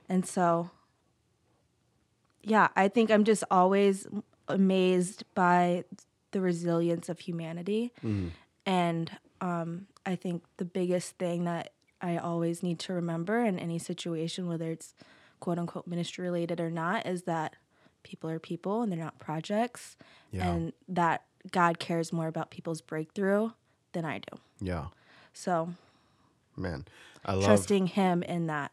And 0.09 0.27
so, 0.27 0.71
yeah, 2.43 2.69
I 2.75 2.89
think 2.89 3.11
I'm 3.11 3.25
just 3.25 3.45
always 3.51 4.07
amazed 4.49 5.25
by 5.35 5.85
the 6.33 6.41
resilience 6.41 7.09
of 7.09 7.21
humanity. 7.21 7.93
And 8.67 9.11
um, 9.41 9.87
I 10.05 10.17
think 10.17 10.43
the 10.57 10.65
biggest 10.65 11.19
thing 11.19 11.45
that 11.45 11.73
I 12.01 12.17
always 12.17 12.63
need 12.63 12.79
to 12.81 12.95
remember 12.95 13.45
in 13.45 13.59
any 13.59 13.79
situation, 13.79 14.49
whether 14.49 14.71
it's 14.71 14.95
quote 15.41 15.59
unquote 15.59 15.87
ministry 15.87 16.25
related 16.25 16.61
or 16.61 16.71
not, 16.71 17.07
is 17.07 17.23
that 17.25 17.55
people 18.03 18.29
are 18.29 18.41
people 18.41 18.83
and 18.83 18.91
they're 18.91 18.99
not 18.99 19.19
projects. 19.21 19.97
Yeah. 20.33 20.51
And 20.51 20.73
that 20.89 21.23
God 21.51 21.79
cares 21.79 22.13
more 22.13 22.29
about 22.29 22.51
people's 22.51 22.81
breakthrough 22.81 23.51
than 23.93 24.05
I 24.05 24.19
do. 24.19 24.39
Yeah, 24.61 24.87
So 25.33 25.75
man, 26.57 26.85
I 27.25 27.33
love. 27.35 27.45
trusting 27.47 27.89
Him 27.89 28.23
in 28.23 28.47
that, 28.47 28.73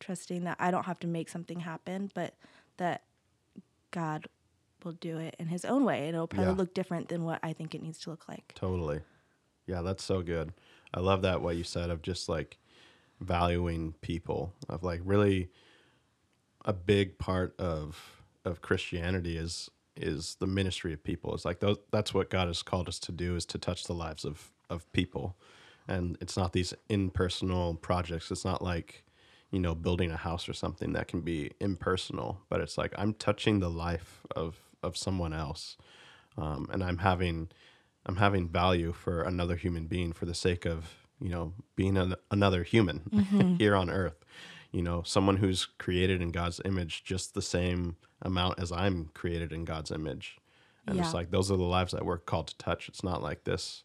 trusting 0.00 0.44
that 0.44 0.56
I 0.58 0.70
don't 0.70 0.86
have 0.86 0.98
to 1.00 1.06
make 1.06 1.28
something 1.28 1.60
happen, 1.60 2.10
but 2.14 2.34
that 2.78 3.02
God 3.90 4.26
will 4.84 4.92
do 4.92 5.18
it 5.18 5.36
in 5.38 5.48
His 5.48 5.64
own 5.64 5.84
way. 5.84 6.06
And 6.06 6.14
it'll 6.14 6.26
probably 6.26 6.52
Yeah. 6.52 6.56
look 6.58 6.74
different 6.74 7.08
than 7.08 7.24
what 7.24 7.40
I 7.42 7.52
think 7.52 7.74
it 7.74 7.82
needs 7.82 7.98
to 8.00 8.10
look 8.10 8.28
like. 8.28 8.52
Totally. 8.54 9.00
Yeah, 9.66 9.82
that's 9.82 10.04
so 10.04 10.22
good. 10.22 10.52
I 10.94 11.00
love 11.00 11.22
that 11.22 11.42
what 11.42 11.56
you 11.56 11.64
said 11.64 11.90
of 11.90 12.02
just 12.02 12.28
like 12.28 12.58
valuing 13.20 13.94
people 14.00 14.52
of 14.68 14.82
like 14.84 15.00
really 15.04 15.50
a 16.64 16.72
big 16.72 17.18
part 17.18 17.54
of 17.58 18.22
of 18.44 18.60
Christianity 18.60 19.36
is 19.36 19.70
is 19.96 20.36
the 20.40 20.46
ministry 20.46 20.92
of 20.92 21.02
people. 21.02 21.34
It's 21.34 21.44
like 21.44 21.60
those 21.60 21.78
that's 21.90 22.14
what 22.14 22.30
God 22.30 22.48
has 22.48 22.62
called 22.62 22.88
us 22.88 22.98
to 23.00 23.12
do 23.12 23.36
is 23.36 23.44
to 23.46 23.58
touch 23.58 23.84
the 23.84 23.94
lives 23.94 24.24
of 24.24 24.50
of 24.68 24.90
people, 24.92 25.36
and 25.88 26.16
it's 26.20 26.36
not 26.36 26.52
these 26.52 26.74
impersonal 26.88 27.74
projects. 27.74 28.30
It's 28.30 28.44
not 28.44 28.62
like 28.62 29.04
you 29.50 29.60
know 29.60 29.74
building 29.74 30.10
a 30.10 30.16
house 30.16 30.48
or 30.48 30.52
something 30.52 30.92
that 30.92 31.08
can 31.08 31.20
be 31.20 31.52
impersonal, 31.60 32.40
but 32.48 32.60
it's 32.60 32.78
like 32.78 32.92
I'm 32.96 33.14
touching 33.14 33.60
the 33.60 33.70
life 33.70 34.22
of 34.34 34.56
of 34.82 34.96
someone 34.96 35.32
else, 35.32 35.76
um, 36.36 36.68
and 36.72 36.82
I'm 36.82 36.98
having 36.98 37.48
I'm 38.06 38.16
having 38.16 38.48
value 38.48 38.92
for 38.92 39.22
another 39.22 39.56
human 39.56 39.86
being 39.86 40.12
for 40.12 40.26
the 40.26 40.34
sake 40.34 40.64
of 40.64 41.06
you 41.20 41.28
know 41.28 41.52
being 41.74 41.96
an, 41.96 42.14
another 42.30 42.62
human 42.62 43.56
here 43.58 43.74
on 43.74 43.90
earth 43.90 44.24
you 44.70 44.82
know 44.82 45.02
someone 45.04 45.38
who's 45.38 45.64
created 45.64 46.20
in 46.20 46.30
god's 46.30 46.60
image 46.64 47.04
just 47.04 47.34
the 47.34 47.42
same 47.42 47.96
amount 48.22 48.58
as 48.58 48.72
i'm 48.72 49.10
created 49.14 49.52
in 49.52 49.64
god's 49.64 49.90
image 49.90 50.36
and 50.86 50.98
it's 50.98 51.14
like 51.14 51.30
those 51.30 51.50
are 51.50 51.56
the 51.56 51.62
lives 51.64 51.92
that 51.92 52.04
we're 52.04 52.18
called 52.18 52.46
to 52.48 52.56
touch 52.58 52.88
it's 52.88 53.02
not 53.04 53.22
like 53.22 53.44
this 53.44 53.82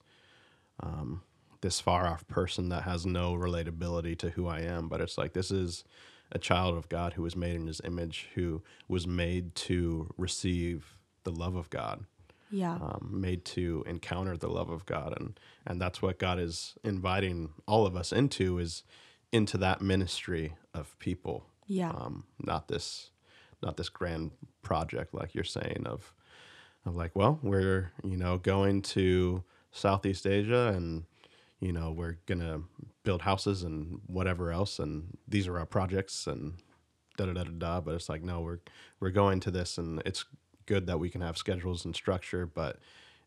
um, 0.82 1.22
this 1.62 1.80
far 1.80 2.08
off 2.08 2.28
person 2.28 2.70
that 2.70 2.84
has 2.84 3.06
no 3.06 3.34
relatability 3.34 4.18
to 4.18 4.32
who 4.32 4.48
i 4.48 4.60
am 4.62 4.88
but 4.88 5.02
it's 5.02 5.18
like 5.18 5.34
this 5.34 5.52
is 5.52 5.84
a 6.32 6.40
child 6.40 6.76
of 6.78 6.90
god 6.90 7.14
who 7.14 7.22
was 7.24 7.36
made 7.36 7.56
in 7.56 7.68
his 7.68 7.82
image 7.84 8.28
who 8.36 8.62
was 8.88 9.06
made 9.06 9.54
to 9.56 10.10
receive 10.18 10.96
the 11.24 11.32
love 11.32 11.56
of 11.56 11.70
god 11.70 12.06
Yeah. 12.50 12.76
um, 12.76 13.10
made 13.12 13.46
to 13.46 13.84
encounter 13.86 14.36
the 14.38 14.50
love 14.50 14.70
of 14.70 14.86
God, 14.86 15.14
and 15.20 15.40
and 15.66 15.80
that's 15.80 16.02
what 16.02 16.20
God 16.20 16.38
is 16.40 16.74
inviting 16.84 17.54
all 17.68 17.86
of 17.86 17.96
us 17.96 18.12
into 18.12 18.60
is 18.60 18.84
into 19.32 19.58
that 19.60 19.82
ministry 19.82 20.56
of 20.74 20.98
people. 21.00 21.46
Yeah. 21.68 21.92
Um, 21.92 22.26
not 22.44 22.68
this, 22.68 23.11
not 23.62 23.78
this 23.78 23.90
grand 23.90 24.32
project 24.64 25.14
like 25.14 25.34
you're 25.36 25.44
saying 25.44 25.84
of, 25.86 26.14
of 26.86 26.96
like, 26.96 27.16
well, 27.16 27.40
we're 27.42 27.92
you 28.04 28.18
know 28.18 28.38
going 28.38 28.82
to 28.82 29.44
Southeast 29.72 30.26
Asia 30.28 30.74
and 30.76 31.06
you 31.60 31.72
know 31.72 31.92
we're 31.92 32.18
gonna 32.26 32.62
build 33.04 33.22
houses 33.22 33.64
and 33.64 34.02
whatever 34.08 34.52
else, 34.52 34.80
and 34.80 35.18
these 35.28 35.48
are 35.48 35.58
our 35.58 35.66
projects 35.66 36.28
and 36.28 36.54
da 37.18 37.26
da 37.26 37.34
da 37.34 37.44
da 37.44 37.52
da. 37.58 37.82
But 37.82 37.96
it's 37.96 38.10
like 38.10 38.24
no, 38.24 38.42
we're 38.42 38.60
we're 39.00 39.10
going 39.12 39.40
to 39.42 39.52
this, 39.52 39.78
and 39.78 40.02
it's 40.06 40.26
good 40.66 40.88
that 40.88 41.00
we 41.00 41.10
can 41.10 41.22
have 41.22 41.38
schedules 41.38 41.86
and 41.86 41.96
structure, 41.96 42.46
but 42.46 42.80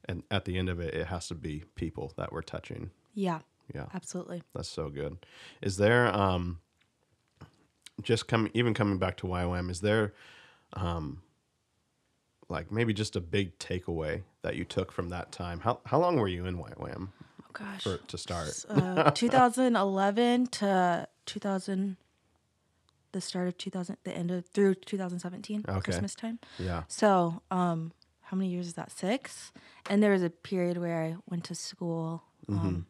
and 0.07 0.23
at 0.31 0.45
the 0.45 0.59
end 0.59 0.69
of 0.69 0.81
it, 0.81 0.95
it 0.95 1.07
has 1.07 1.29
to 1.29 1.35
be 1.35 1.65
people 1.75 2.13
that 2.17 2.33
we're 2.33 2.43
touching. 2.43 2.91
Yeah. 3.15 3.41
Yeah, 3.75 3.87
Absolutely. 3.95 4.43
that's 4.55 4.69
so 4.69 4.91
good. 4.91 5.25
Is 5.63 5.79
there 5.79 6.15
um 6.15 6.59
just 8.03 8.29
coming 8.29 8.51
even 8.55 8.75
coming 8.75 8.99
back 8.99 9.17
to 9.19 9.27
YWAM, 9.27 9.71
is 9.71 9.81
there 9.81 10.13
um 10.75 11.23
like 12.49 12.71
maybe 12.71 12.93
just 12.93 13.17
a 13.17 13.21
big 13.21 13.59
takeaway 13.59 14.23
that 14.43 14.57
you 14.57 14.65
took 14.65 14.93
from 14.93 15.09
that 15.11 15.33
time? 15.33 15.61
How 15.61 15.81
how 15.87 15.99
long 16.01 16.17
were 16.17 16.29
you 16.29 16.47
in 16.47 16.57
YWAM 16.59 17.09
Oh 17.43 17.47
gosh. 17.53 17.83
for 17.83 17.97
to 17.99 18.19
start? 18.19 18.65
uh, 18.69 19.11
2011 19.15 20.47
to 20.49 21.09
2000 21.27 21.97
the 23.13 23.21
start 23.21 23.47
of 23.47 23.57
2000 23.57 23.97
the 24.03 24.13
end 24.13 24.31
of 24.33 24.45
through 24.47 24.75
2017 24.75 25.65
Okay. 25.69 25.81
christmas 25.81 26.17
time 26.17 26.41
Yeah. 26.59 26.83
so 26.89 27.43
um 27.51 27.93
how 28.23 28.37
many 28.37 28.51
years 28.51 28.67
is 28.67 28.75
that 28.75 28.91
six 28.91 29.53
and 29.89 30.03
there 30.03 30.11
was 30.11 30.23
a 30.25 30.31
period 30.31 30.79
where 30.79 31.01
i 31.05 31.17
went 31.31 31.45
to 31.45 31.55
school 31.55 32.25
um 32.49 32.87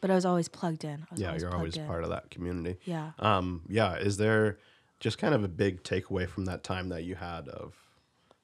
but 0.00 0.10
i 0.10 0.14
was 0.14 0.24
always 0.24 0.48
plugged 0.48 0.84
in 0.84 1.00
I 1.10 1.14
was. 1.14 1.20
Yeah, 1.20 1.36
you're 1.36 1.54
always 1.54 1.76
in. 1.76 1.86
part 1.86 2.04
of 2.04 2.10
that 2.10 2.30
community. 2.30 2.78
yeah 2.84 3.12
Um, 3.18 3.62
yeah, 3.68 3.96
is 3.96 4.16
there 4.16 4.58
just 5.00 5.18
kind 5.18 5.34
of 5.34 5.44
a 5.44 5.48
big 5.48 5.82
takeaway 5.82 6.28
from 6.28 6.46
that 6.46 6.62
time 6.64 6.88
that 6.88 7.04
you 7.04 7.14
had 7.14 7.48
of 7.48 7.74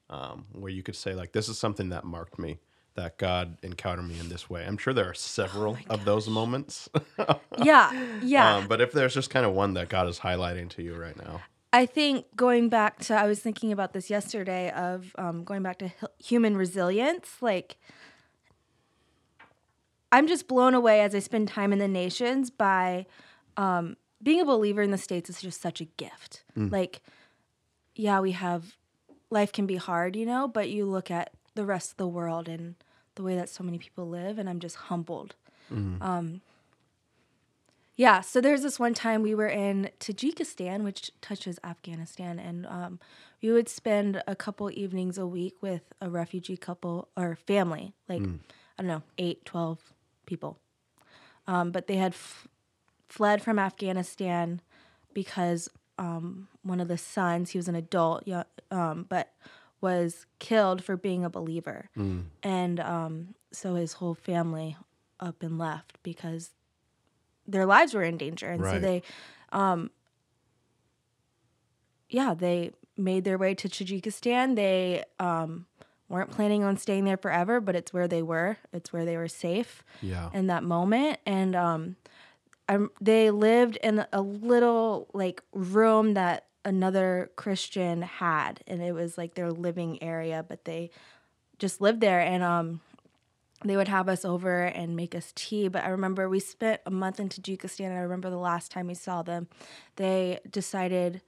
um, 0.09 0.45
where 0.51 0.71
you 0.71 0.83
could 0.83 0.95
say 0.95 1.13
like 1.15 1.31
this 1.31 1.49
is 1.49 1.57
something 1.57 1.89
that 1.89 2.03
marked 2.03 2.37
me 2.37 2.59
that 2.95 3.17
God 3.17 3.57
encountered 3.63 4.03
me 4.07 4.19
in 4.19 4.29
this 4.29 4.49
way? 4.49 4.63
I'm 4.65 4.77
sure 4.77 4.93
there 4.93 5.09
are 5.09 5.15
several 5.15 5.77
of 5.89 6.05
those 6.05 6.27
moments, 6.29 6.89
yeah 7.63 7.91
yeah 8.21 8.57
um, 8.57 8.67
but 8.67 8.81
if 8.81 8.91
there's 8.91 9.13
just 9.13 9.29
kind 9.29 9.45
of 9.45 9.53
one 9.53 9.73
that 9.73 9.89
God 9.89 10.07
is 10.07 10.19
highlighting 10.19 10.69
to 10.71 10.83
you 10.83 10.95
right 10.95 11.17
now, 11.17 11.41
I 11.71 11.87
think 11.87 12.27
going 12.35 12.69
back 12.69 12.99
to, 13.05 13.15
I 13.15 13.25
was 13.25 13.39
thinking 13.39 13.71
about 13.71 13.93
this 13.93 14.07
yesterday 14.11 14.69
of 14.71 15.15
um, 15.17 15.43
going 15.43 15.63
back 15.63 15.79
to 15.79 15.87
hu- 15.87 16.07
human 16.23 16.55
resilience. 16.55 17.37
Like, 17.41 17.77
I'm 20.13 20.27
just 20.27 20.47
blown 20.47 20.75
away 20.75 21.01
as 21.01 21.15
I 21.15 21.19
spend 21.19 21.47
time 21.47 21.73
in 21.73 21.79
the 21.79 21.87
nations 21.87 22.51
by 22.51 23.07
um, 23.57 23.97
being 24.21 24.39
a 24.39 24.45
believer 24.45 24.83
in 24.83 24.91
the 24.91 24.97
States 24.97 25.27
is 25.27 25.41
just 25.41 25.59
such 25.59 25.81
a 25.81 25.85
gift. 25.85 26.43
Like, 26.69 27.01
yeah, 27.95 28.19
we 28.19 28.31
have, 28.33 28.75
life 29.31 29.51
can 29.51 29.65
be 29.65 29.77
hard, 29.77 30.15
you 30.15 30.27
know, 30.27 30.47
but 30.47 30.69
you 30.69 30.85
look 30.85 31.09
at 31.09 31.31
the 31.55 31.65
rest 31.65 31.91
of 31.91 31.97
the 31.97 32.07
world 32.07 32.47
and 32.47 32.75
the 33.15 33.23
way 33.23 33.35
that 33.35 33.49
so 33.49 33.63
many 33.63 33.79
people 33.79 34.07
live, 34.07 34.37
and 34.37 34.47
I'm 34.47 34.59
just 34.59 34.75
humbled. 34.75 35.33
Um, 36.01 36.41
yeah, 37.95 38.21
so 38.21 38.39
there's 38.39 38.61
this 38.61 38.79
one 38.79 38.93
time 38.93 39.23
we 39.23 39.33
were 39.33 39.47
in 39.47 39.89
Tajikistan, 39.99 40.83
which 40.83 41.11
touches 41.21 41.59
Afghanistan, 41.63 42.37
and 42.37 42.65
um, 42.67 42.99
we 43.41 43.51
would 43.51 43.67
spend 43.69 44.21
a 44.27 44.35
couple 44.35 44.69
evenings 44.71 45.17
a 45.17 45.25
week 45.25 45.55
with 45.61 45.91
a 46.01 46.09
refugee 46.09 46.57
couple 46.57 47.07
or 47.17 47.35
family, 47.35 47.93
like, 48.07 48.21
I 48.77 48.81
don't 48.83 48.87
know, 48.87 49.03
eight, 49.17 49.43
12 49.45 49.79
people. 50.25 50.59
Um, 51.47 51.71
but 51.71 51.87
they 51.87 51.95
had 51.97 52.13
f- 52.13 52.47
fled 53.09 53.41
from 53.41 53.59
Afghanistan 53.59 54.61
because 55.13 55.69
um, 55.97 56.47
one 56.63 56.79
of 56.79 56.87
the 56.87 56.97
sons, 56.97 57.51
he 57.51 57.57
was 57.57 57.67
an 57.67 57.75
adult, 57.75 58.23
yeah, 58.25 58.43
um, 58.71 59.05
but 59.09 59.33
was 59.81 60.25
killed 60.39 60.83
for 60.83 60.95
being 60.97 61.25
a 61.25 61.29
believer. 61.29 61.89
And 62.41 62.79
um, 62.79 63.35
so 63.51 63.75
his 63.75 63.93
whole 63.93 64.15
family 64.15 64.77
up 65.19 65.43
and 65.43 65.57
left 65.57 65.97
because 66.03 66.51
their 67.45 67.65
lives 67.65 67.93
were 67.93 68.03
in 68.03 68.17
danger. 68.17 68.49
And 68.49 68.61
so 68.63 68.79
they, 68.79 69.01
um, 69.51 69.91
yeah, 72.09 72.33
they 72.33 72.71
made 72.97 73.23
their 73.25 73.37
way 73.37 73.53
to 73.55 73.67
Tajikistan. 73.67 74.55
They 74.55 75.03
um, 75.19 75.65
weren't 76.09 76.31
planning 76.31 76.63
on 76.63 76.77
staying 76.77 77.05
there 77.05 77.17
forever, 77.17 77.59
but 77.59 77.75
it's 77.75 77.93
where 77.93 78.07
they 78.07 78.21
were. 78.21 78.57
It's 78.71 78.93
where 78.93 79.05
they 79.05 79.17
were 79.17 79.27
safe 79.27 79.83
yeah, 80.01 80.29
in 80.33 80.47
that 80.47 80.63
moment. 80.63 81.19
And 81.25 81.55
um 81.55 81.95
I, 82.69 82.79
they 83.01 83.29
lived 83.29 83.77
in 83.77 84.05
a 84.13 84.21
little 84.21 85.09
like 85.13 85.41
room 85.51 86.13
that 86.13 86.45
another 86.65 87.29
christian 87.35 88.01
had 88.03 88.61
and 88.67 88.81
it 88.81 88.93
was 88.93 89.17
like 89.17 89.35
their 89.35 89.51
living 89.51 90.01
area 90.01 90.45
but 90.47 90.63
they 90.63 90.89
just 91.59 91.81
lived 91.81 91.99
there. 92.01 92.19
And 92.21 92.41
um 92.43 92.81
they 93.65 93.77
would 93.77 93.87
have 93.87 94.09
us 94.09 94.25
over 94.25 94.63
and 94.63 94.95
make 94.95 95.15
us 95.15 95.31
tea. 95.35 95.67
But 95.67 95.83
i 95.83 95.89
remember 95.89 96.29
we 96.29 96.39
spent 96.39 96.81
a 96.85 96.91
month 96.91 97.19
in 97.19 97.29
tajikistan 97.29 97.87
and 97.87 97.97
i 97.97 98.01
remember 98.01 98.29
the 98.29 98.37
last 98.37 98.71
time 98.71 98.87
we 98.87 98.93
saw 98.93 99.23
them 99.23 99.47
they 99.97 100.39
decided 100.49 101.21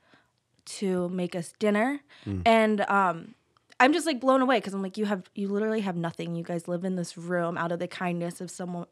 to 0.66 1.10
make 1.10 1.36
us 1.36 1.54
dinner. 1.60 2.02
And 2.46 2.82
um 2.82 3.36
i'm 3.80 3.94
just 3.94 4.06
like 4.06 4.20
blown 4.20 4.42
away 4.42 4.58
because 4.58 4.74
i'm 4.74 4.82
like 4.82 4.98
you 4.98 5.06
have 5.06 5.24
you 5.36 5.48
literally 5.48 5.82
have 5.82 5.96
nothing. 5.96 6.36
You 6.36 6.44
guys 6.44 6.68
live 6.68 6.84
in 6.86 6.96
this 6.96 7.18
room 7.18 7.58
out 7.58 7.72
of 7.72 7.80
the 7.80 7.88
kindness 7.88 8.42
of 8.42 8.50
someone 8.50 8.86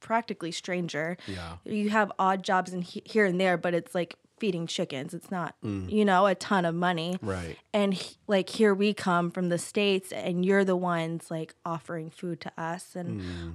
practically 0.00 0.50
stranger. 0.50 1.16
Yeah, 1.26 1.56
you 1.64 1.90
have 1.90 2.10
odd 2.18 2.42
jobs 2.42 2.72
in 2.72 2.82
he- 2.82 3.02
here 3.04 3.24
and 3.24 3.40
there 3.40 3.56
but 3.56 3.74
it's 3.74 3.94
like 3.94 4.16
feeding 4.42 4.66
chickens. 4.66 5.14
It's 5.14 5.30
not 5.30 5.54
you 5.62 6.04
know 6.04 6.26
a 6.26 6.34
ton 6.34 6.64
of 6.64 6.74
money. 6.74 7.10
Right, 7.22 7.56
and 7.72 7.94
he- 7.94 8.16
like 8.26 8.48
here 8.48 8.74
we 8.74 8.92
come 8.92 9.30
from 9.30 9.48
the 9.50 9.58
states 9.58 10.10
and 10.12 10.44
you're 10.44 10.64
the 10.64 10.76
ones 10.76 11.30
like 11.30 11.54
offering 11.64 12.10
food 12.10 12.40
to 12.46 12.50
us. 12.70 12.96
And 12.96 13.08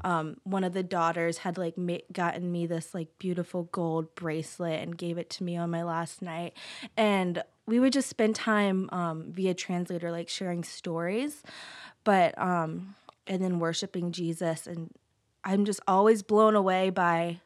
um, 0.03 0.37
one 0.43 0.63
of 0.63 0.73
the 0.73 0.83
daughters 0.83 1.39
had 1.39 1.57
like 1.57 1.77
ma- 1.77 2.05
gotten 2.11 2.51
me 2.51 2.65
this 2.67 2.93
like 2.93 3.09
beautiful 3.19 3.63
gold 3.79 4.15
bracelet 4.15 4.81
and 4.81 4.97
gave 4.97 5.17
it 5.17 5.29
to 5.31 5.43
me 5.43 5.57
on 5.57 5.69
my 5.69 5.83
last 5.83 6.21
night. 6.21 6.53
And 6.95 7.43
we 7.65 7.79
would 7.81 7.91
just 7.91 8.07
spend 8.09 8.33
time 8.35 8.87
um, 8.93 9.17
via 9.33 9.53
translator 9.53 10.09
like 10.11 10.29
sharing 10.29 10.63
stories 10.63 11.43
but 12.05 12.37
um 12.39 12.95
and 13.27 13.43
then 13.43 13.59
worshiping 13.59 14.11
jesus. 14.13 14.67
And 14.67 14.89
i'm 15.43 15.65
just 15.65 15.81
always 15.87 16.23
blown 16.23 16.55
away 16.55 16.89
by 16.89 17.41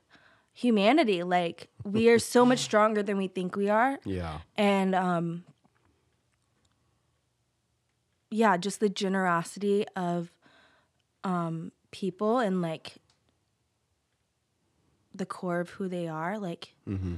humanity 0.61 1.23
like 1.23 1.69
we 1.83 2.07
are 2.09 2.19
so 2.19 2.45
much 2.45 2.59
stronger 2.69 3.01
than 3.01 3.17
we 3.17 3.27
think 3.27 3.55
we 3.55 3.69
are. 3.69 3.99
Yeah, 4.05 4.39
and 4.55 4.93
um 4.95 5.43
yeah 8.29 8.55
just 8.57 8.79
the 8.79 8.89
generosity 8.89 9.85
of 9.95 10.31
um 11.23 11.71
people 11.91 12.39
and 12.39 12.61
like 12.61 12.95
the 15.13 15.25
core 15.25 15.59
of 15.59 15.71
who 15.71 15.89
they 15.89 16.07
are 16.07 16.39
like 16.39 16.73
mm-hmm. 16.87 17.15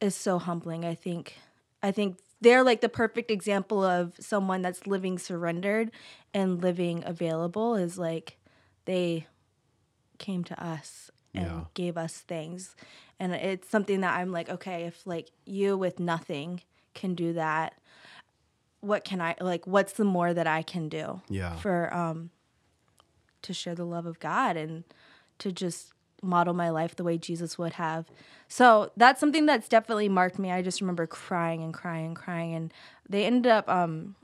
is 0.00 0.14
so 0.14 0.38
humbling 0.38 0.84
i 0.84 0.94
think. 0.94 1.34
I 1.82 1.92
think 1.92 2.18
they're 2.40 2.64
like 2.64 2.80
the 2.80 2.88
perfect 2.88 3.30
example 3.30 3.84
of 3.84 4.14
someone 4.18 4.62
that's 4.62 4.86
living 4.86 5.18
surrendered 5.18 5.90
and 6.34 6.62
living 6.62 7.02
available 7.06 7.74
is 7.74 7.98
like 7.98 8.36
they 8.84 9.26
came 10.18 10.42
to 10.44 10.64
us 10.64 11.10
and 11.38 11.46
Yeah. 11.46 11.64
gave 11.74 11.96
us 11.96 12.18
things 12.18 12.74
and 13.18 13.32
it's 13.34 13.68
something 13.68 14.00
that 14.00 14.18
i'm 14.18 14.32
like 14.32 14.48
okay 14.48 14.84
if 14.84 15.06
like 15.06 15.30
you 15.44 15.76
with 15.76 15.98
nothing 15.98 16.62
can 16.94 17.14
do 17.14 17.32
that 17.32 17.74
what 18.80 19.04
can 19.04 19.20
i 19.20 19.34
like 19.40 19.66
what's 19.66 19.92
the 19.94 20.04
more 20.04 20.34
that 20.34 20.46
i 20.46 20.62
can 20.62 20.88
do 20.88 21.20
yeah, 21.28 21.56
for 21.56 21.92
um 21.94 22.30
to 23.42 23.52
share 23.52 23.74
the 23.74 23.86
love 23.86 24.06
of 24.06 24.18
god 24.20 24.56
and 24.56 24.84
to 25.38 25.52
just 25.52 25.92
model 26.22 26.54
my 26.54 26.68
life 26.68 26.96
the 26.96 27.04
way 27.04 27.16
Jesus 27.16 27.58
would 27.58 27.74
have. 27.74 28.06
So 28.48 28.90
that's 28.96 29.20
something 29.20 29.46
that's 29.46 29.68
definitely 29.68 30.08
marked 30.08 30.36
me. 30.36 30.50
I 30.50 30.62
just 30.62 30.80
remember 30.80 31.06
crying 31.06 31.62
and 31.62 31.72
crying 31.72 32.06
and 32.06 32.16
crying 32.16 32.54
and 32.54 32.72
they 33.08 33.24
ended 33.24 33.50
up 33.52 33.68
um 33.68 34.16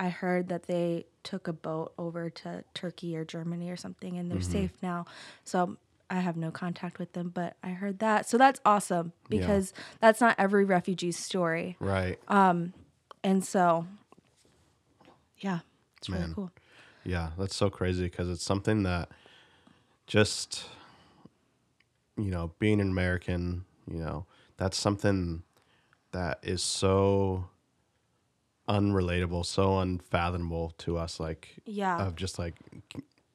I 0.00 0.08
heard 0.08 0.48
that 0.48 0.64
they 0.64 1.06
took 1.24 1.48
a 1.48 1.52
boat 1.52 1.92
over 1.98 2.30
to 2.30 2.62
Turkey 2.74 3.16
or 3.16 3.24
Germany 3.24 3.70
or 3.70 3.76
something 3.76 4.16
and 4.18 4.30
they're 4.30 4.40
safe 4.40 4.70
now. 4.82 5.06
So 5.44 5.76
I 6.10 6.20
have 6.20 6.36
no 6.36 6.50
contact 6.50 6.98
with 6.98 7.12
them, 7.14 7.30
but 7.34 7.56
I 7.62 7.70
heard 7.70 7.98
that. 8.00 8.28
So 8.28 8.38
that's 8.38 8.60
awesome 8.64 9.12
Yeah. 9.28 9.38
because 9.38 9.72
that's 10.00 10.20
not 10.20 10.36
every 10.38 10.64
refugee's 10.64 11.18
story. 11.18 11.76
Right. 11.80 12.18
Um, 12.28 12.72
And 13.24 13.44
so 13.44 13.86
yeah, 15.38 15.60
it's 15.98 16.08
really 16.08 16.32
cool. 16.34 16.50
Yeah, 17.04 17.30
that's 17.38 17.56
so 17.56 17.68
crazy 17.70 18.04
because 18.04 18.30
it's 18.30 18.44
something 18.44 18.82
that 18.84 19.10
just, 20.06 20.66
you 22.16 22.30
know, 22.30 22.52
being 22.58 22.80
an 22.80 22.90
American, 22.90 23.64
you 23.90 23.98
know, 23.98 24.26
that's 24.56 24.78
something 24.78 25.42
that 26.12 26.38
is 26.42 26.62
so 26.62 27.46
unrelatable, 28.68 29.44
so 29.44 29.78
unfathomable 29.78 30.70
to 30.78 30.96
us. 30.96 31.20
Like, 31.20 31.56
Yeah. 31.66 32.06
of 32.06 32.16
just 32.16 32.38
like, 32.38 32.54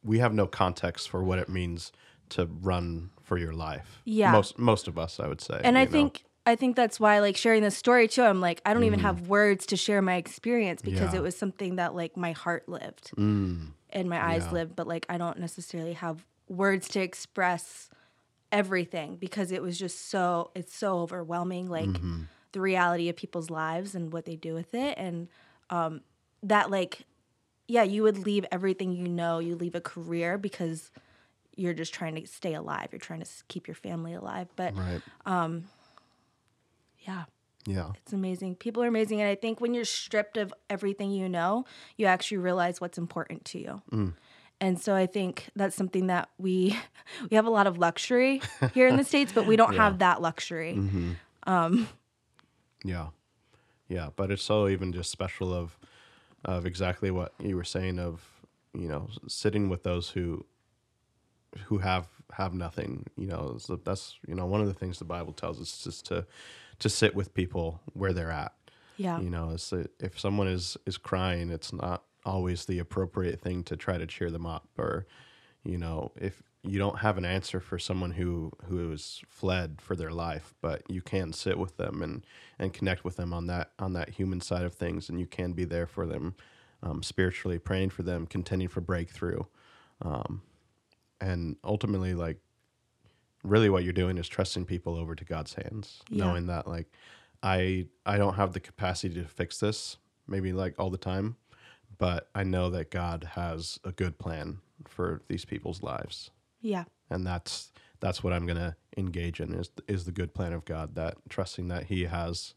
we 0.04 0.20
have 0.20 0.34
no 0.34 0.48
context 0.48 1.10
for 1.10 1.24
what 1.24 1.40
it 1.40 1.50
means 1.50 1.92
to 2.30 2.46
run 2.46 3.10
for 3.22 3.38
your 3.38 3.54
life. 3.54 4.02
Yeah. 4.06 4.32
Most, 4.32 4.58
most 4.58 4.88
of 4.88 4.98
us, 4.98 5.20
I 5.20 5.28
would 5.28 5.42
say. 5.42 5.60
and 5.64 5.78
I 5.78 5.86
know? 5.86 5.92
think 5.92 6.24
I 6.46 6.56
think 6.56 6.76
that's 6.76 7.00
why 7.00 7.20
like 7.20 7.38
sharing 7.38 7.62
this 7.62 7.78
story 7.78 8.08
too. 8.08 8.24
I'm 8.24 8.42
like 8.42 8.60
I 8.66 8.74
don't 8.74 8.84
even 8.86 9.00
have 9.02 9.28
words 9.28 9.68
to 9.68 9.78
share 9.78 10.02
my 10.02 10.16
experience 10.16 10.82
because. 10.82 11.14
Yeah. 11.14 11.20
it 11.20 11.22
was 11.22 11.38
something 11.38 11.76
that 11.76 11.94
like 11.94 12.18
my 12.18 12.32
heart 12.32 12.68
lived 12.68 13.12
and 13.18 13.74
my 14.10 14.24
eyes 14.24 14.44
Yeah. 14.48 14.52
lived, 14.54 14.76
but 14.76 14.88
like 14.88 15.06
I 15.10 15.18
don't 15.20 15.38
necessarily 15.38 15.94
have 15.94 16.26
words 16.48 16.88
to 16.90 17.02
express 17.02 17.90
everything 18.52 19.16
because 19.18 19.52
it 19.52 19.62
was 19.62 19.78
just 19.78 20.10
so 20.10 20.50
it's 20.56 20.76
so 20.76 21.00
overwhelming 21.00 21.70
like 21.70 21.86
Mm-hmm. 21.86 22.24
The 22.52 22.62
reality 22.62 23.10
of 23.10 23.16
people's 23.16 23.50
lives 23.50 23.96
and 23.96 24.12
what 24.12 24.26
they 24.26 24.36
do 24.36 24.54
with 24.54 24.74
it. 24.74 24.98
And 24.98 25.28
um 25.70 26.02
that 26.44 26.72
like 26.72 27.06
yeah 27.68 27.84
you 27.84 28.04
would 28.04 28.18
leave 28.18 28.46
everything 28.52 28.94
you 28.94 29.08
know 29.08 29.40
you 29.40 29.56
leave 29.56 29.76
a 29.76 29.82
career 29.82 30.38
because 30.38 30.92
you're 31.56 31.74
just 31.74 31.94
trying 31.94 32.16
to 32.16 32.26
stay 32.26 32.54
alive. 32.54 32.88
You're 32.92 33.00
trying 33.00 33.22
to 33.22 33.28
keep 33.50 33.68
your 33.68 33.76
family 33.76 34.14
alive. 34.14 34.48
But 34.56 34.76
right. 34.78 35.02
yeah. 37.00 37.26
Yeah. 37.66 37.92
it's 38.02 38.14
amazing. 38.14 38.56
People 38.56 38.82
are 38.84 38.88
amazing. 38.88 39.22
And 39.22 39.30
i 39.30 39.36
think 39.36 39.60
when 39.60 39.74
you're 39.74 39.86
stripped 39.86 40.38
of 40.38 40.54
everything 40.70 41.12
you 41.12 41.28
know 41.30 41.66
you 41.98 42.06
actually 42.06 42.38
realize 42.38 42.80
what's 42.82 42.98
important 42.98 43.46
to 43.46 43.60
you. 43.60 43.82
Mm. 43.92 44.14
and 44.62 44.80
so 44.82 44.96
i 44.96 45.06
think 45.06 45.50
that's 45.56 45.76
something 45.76 46.08
that 46.08 46.30
we 46.38 46.78
we 47.30 47.36
have 47.36 47.46
a 47.46 47.50
lot 47.50 47.68
of 47.68 47.78
luxury 47.78 48.42
here 48.74 48.88
in 48.88 48.98
the 48.98 49.04
states 49.12 49.32
but 49.34 49.46
we 49.46 49.56
don't 49.56 49.76
have 49.76 50.00
that 50.00 50.22
luxury. 50.22 50.76
Mm-hmm. 50.78 51.84
Yeah. 52.84 53.08
Yeah, 53.88 54.10
but 54.16 54.30
it's 54.32 54.44
so 54.44 54.68
even 54.68 54.94
just 54.94 55.12
special 55.12 55.54
of 55.54 55.78
of 56.46 56.66
exactly 56.66 57.12
what 57.12 57.34
you 57.40 57.56
were 57.58 57.66
saying 57.66 58.00
of, 58.00 58.24
you 58.74 58.88
know, 58.88 59.10
sitting 59.28 59.68
with 59.68 59.84
those 59.84 60.10
who 60.10 60.46
who 61.66 61.80
have 61.80 62.08
have 62.34 62.54
nothing, 62.54 63.06
you 63.18 63.26
know, 63.28 63.58
so 63.58 63.76
that's 63.78 64.18
you 64.28 64.36
know, 64.36 64.46
one 64.46 64.62
of 64.62 64.68
the 64.68 64.74
things 64.74 65.00
the 65.00 65.06
Bible 65.06 65.34
tells 65.34 65.60
us 65.60 65.86
is 65.88 66.02
to 66.04 66.26
to 66.80 66.90
sit 66.90 67.16
with 67.16 67.34
people 67.34 67.82
where 67.94 68.14
they're 68.14 68.32
at. 68.32 68.54
yeah 68.98 69.20
You 69.20 69.30
know, 69.30 69.50
it's 69.52 69.70
that 69.72 69.90
if 70.00 70.20
someone 70.20 70.48
is 70.48 70.78
is 70.86 70.98
crying, 70.98 71.50
it's 71.50 71.74
not 71.74 72.04
always 72.26 72.66
the 72.66 72.80
appropriate 72.80 73.42
thing 73.42 73.64
to 73.64 73.76
try 73.76 73.98
to 73.98 74.06
cheer 74.06 74.30
them 74.30 74.46
up 74.46 74.68
or 74.78 75.08
you 75.64 75.78
know, 75.78 76.12
if 76.16 76.42
you 76.64 76.78
don't 76.78 77.00
have 77.00 77.18
an 77.18 77.26
answer 77.26 77.60
for 77.60 77.80
someone 77.80 78.12
who 78.12 78.52
who 78.68 78.90
has 78.92 79.22
fled 79.30 79.80
for 79.82 79.96
their 79.96 80.12
life, 80.12 80.54
but 80.62 80.84
you 80.90 81.02
can 81.02 81.32
sit 81.32 81.58
with 81.58 81.78
them 81.78 82.02
and 82.02 82.26
and 82.58 82.74
connect 82.74 83.04
with 83.04 83.16
them 83.16 83.34
on 83.34 83.48
that 83.48 83.72
on 83.80 83.94
that 83.94 84.10
human 84.10 84.42
side 84.42 84.64
of 84.66 84.74
things, 84.74 85.10
and 85.10 85.20
you 85.20 85.26
can 85.26 85.54
be 85.54 85.64
there 85.64 85.88
for 85.88 86.06
them 86.06 86.36
um, 86.84 87.02
spiritually, 87.02 87.60
praying 87.60 87.90
for 87.92 88.04
them, 88.04 88.26
contending 88.26 88.68
for 88.68 88.82
breakthrough, 88.82 89.44
um, 90.02 90.42
and 91.22 91.56
ultimately, 91.64 92.14
like 92.14 92.40
really, 93.44 93.70
what 93.70 93.84
you're 93.84 93.94
doing 93.94 94.18
is 94.18 94.28
trusting 94.28 94.66
people 94.66 94.96
over 94.96 95.16
to 95.16 95.24
God's 95.24 95.54
hands, 95.54 96.02
Yeah. 96.10 96.26
knowing 96.26 96.48
that 96.48 96.68
like 96.68 96.88
I 97.42 97.88
I 98.06 98.18
don't 98.18 98.36
have 98.36 98.52
the 98.52 98.60
capacity 98.60 99.16
to 99.16 99.26
fix 99.26 99.60
this, 99.60 99.98
maybe 100.28 100.52
like 100.52 100.76
all 100.78 100.90
the 100.90 100.98
time, 100.98 101.38
but 101.98 102.30
I 102.36 102.44
know 102.44 102.70
that 102.72 102.92
God 102.92 103.30
has 103.36 103.80
a 103.86 103.94
good 103.94 104.18
plan 104.20 104.60
for 104.86 105.22
these 105.30 105.46
people's 105.46 105.82
lives 105.82 106.32
yeah 106.62 106.84
and 107.10 107.26
that's 107.26 107.72
that's 108.00 108.24
what 108.24 108.34
I'm 108.34 108.46
gonna 108.46 108.76
engage 108.98 109.40
in 109.40 109.54
is 109.54 109.70
is 109.88 110.06
the 110.06 110.12
good 110.12 110.34
plan 110.34 110.54
of 110.54 110.66
God. 110.66 110.96
That 110.96 111.18
trusting 111.30 111.68
that 111.70 111.86
He 111.86 112.06
has 112.06 112.54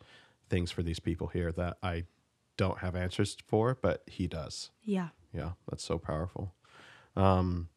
things 0.48 0.70
for 0.70 0.82
these 0.82 1.00
people 1.00 1.28
here 1.28 1.52
that 1.52 1.78
I 1.82 2.04
don't 2.56 2.78
have 2.78 2.94
answers 2.94 3.36
for, 3.46 3.76
but 3.80 4.02
He 4.06 4.26
does. 4.26 4.70
yeah 4.84 5.08
Yeah, 5.32 5.52
that's 5.68 5.84
so 5.84 5.98
powerful. 5.98 6.54
Um, 7.16 7.68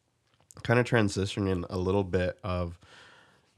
kind 0.62 0.78
of 0.78 0.86
transitioning 0.86 1.64
a 1.68 1.78
little 1.78 2.04
bit 2.04 2.38
of 2.42 2.78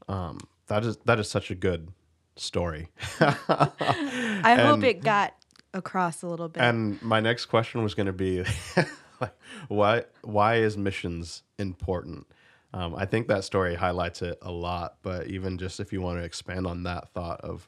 um, 0.07 0.39
that 0.67 0.83
is 0.85 0.97
that 1.05 1.19
is 1.19 1.29
such 1.29 1.51
a 1.51 1.55
good 1.55 1.89
story. 2.35 2.89
i 3.19 4.55
hope 4.57 4.83
it 4.83 5.01
got 5.01 5.33
across 5.73 6.23
a 6.23 6.27
little 6.27 6.47
bit 6.49 6.61
And 6.61 7.01
my 7.01 7.19
next 7.19 7.45
question 7.45 7.83
was 7.83 7.93
going 7.93 8.07
to 8.07 8.13
be, 8.13 8.43
like, 9.21 9.35
why 9.67 10.05
why 10.21 10.55
is 10.55 10.77
missions 10.77 11.43
important? 11.57 12.27
Um, 12.73 12.95
I 12.95 13.05
think 13.05 13.27
that 13.27 13.43
story 13.43 13.75
highlights 13.75 14.21
it 14.21 14.37
a 14.41 14.51
lot. 14.51 14.97
But 15.01 15.27
even 15.27 15.57
just 15.57 15.79
if 15.79 15.91
you 15.91 16.01
want 16.01 16.19
to 16.19 16.23
expand 16.23 16.67
on 16.67 16.83
that 16.83 17.09
thought 17.09 17.41
of 17.41 17.67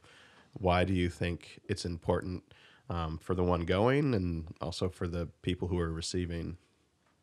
why 0.54 0.84
do 0.84 0.94
you 0.94 1.10
think 1.10 1.60
it's 1.68 1.86
important 1.86 2.44
um, 2.90 3.18
for 3.18 3.34
the 3.34 3.44
one 3.44 3.62
going 3.62 4.14
and 4.14 4.48
also 4.60 4.90
for 4.90 5.08
the 5.08 5.28
people 5.42 5.68
who 5.68 5.80
are 5.80 5.92
receiving? 5.92 6.58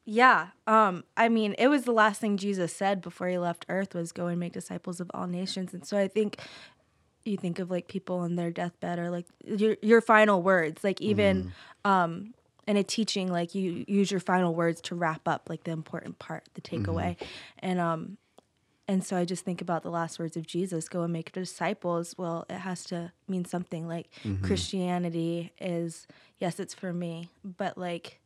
Yeah. 0.05 0.49
Um, 0.67 1.05
I 1.17 1.29
mean, 1.29 1.55
it 1.59 1.69
was 1.69 1.83
the 1.83 1.93
last 1.93 2.21
thing 2.21 2.39
Jesus 2.39 2.73
said 2.73 3.03
before 3.03 3.29
he 3.29 3.37
left 3.37 3.67
earth 3.69 3.95
was 3.95 4.11
go 4.11 4.27
and 4.29 4.41
make 4.41 4.55
disciples 4.55 5.01
of 5.01 5.11
all 5.13 5.27
nations. 5.27 5.75
And 5.75 5.87
so 5.87 5.99
I 5.99 6.09
think 6.09 6.39
you 7.25 7.37
think 7.37 7.59
of 7.59 7.71
like 7.71 7.89
people 7.89 8.21
on 8.21 8.37
their 8.37 8.51
deathbed 8.51 8.99
or 8.99 9.11
like 9.11 9.27
your 9.45 9.77
your 9.83 10.01
final 10.01 10.43
words, 10.43 10.83
like 10.83 11.03
even 11.03 11.53
um 11.85 12.33
in 12.69 12.77
a 12.77 12.85
teaching, 12.85 13.33
like 13.33 13.55
you 13.55 13.85
use 13.89 14.11
your 14.11 14.21
final 14.21 14.55
words 14.55 14.81
to 14.83 14.95
wrap 14.95 15.27
up 15.27 15.49
like 15.49 15.65
the 15.65 15.73
important 15.73 16.19
part, 16.19 16.45
the 16.55 16.61
mm-hmm. 16.61 16.85
takeaway. 16.85 17.17
And 17.59 17.81
um 17.81 18.19
and 18.87 19.05
so 19.05 19.17
I 19.17 19.25
just 19.25 19.45
think 19.45 19.61
about 19.61 19.83
the 19.83 19.91
last 19.91 20.19
words 20.19 20.37
of 20.37 20.47
Jesus, 20.47 20.89
go 20.89 21.03
and 21.03 21.13
make 21.13 21.33
disciples. 21.33 22.15
Well, 22.17 22.47
it 22.49 22.59
has 22.59 22.85
to 22.85 23.13
mean 23.27 23.45
something 23.45 23.89
like 23.89 24.09
mm-hmm. 24.23 24.45
Christianity 24.45 25.53
is 25.61 26.07
yes, 26.39 26.61
it's 26.61 26.75
for 26.75 26.93
me, 26.93 27.31
but 27.43 27.77
like 27.77 28.21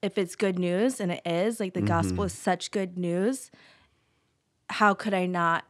if 0.00 0.18
it's 0.18 0.34
good 0.34 0.58
news 0.58 1.00
and 1.00 1.12
it 1.12 1.22
is 1.24 1.60
like 1.60 1.74
the 1.74 1.82
gospel 1.82 2.18
mm-hmm. 2.18 2.26
is 2.26 2.32
such 2.32 2.70
good 2.70 2.98
news 2.98 3.50
how 4.68 4.94
could 4.94 5.14
i 5.14 5.26
not 5.26 5.64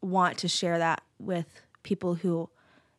want 0.00 0.38
to 0.38 0.48
share 0.48 0.78
that 0.78 1.02
with 1.18 1.60
people 1.82 2.14
who 2.14 2.48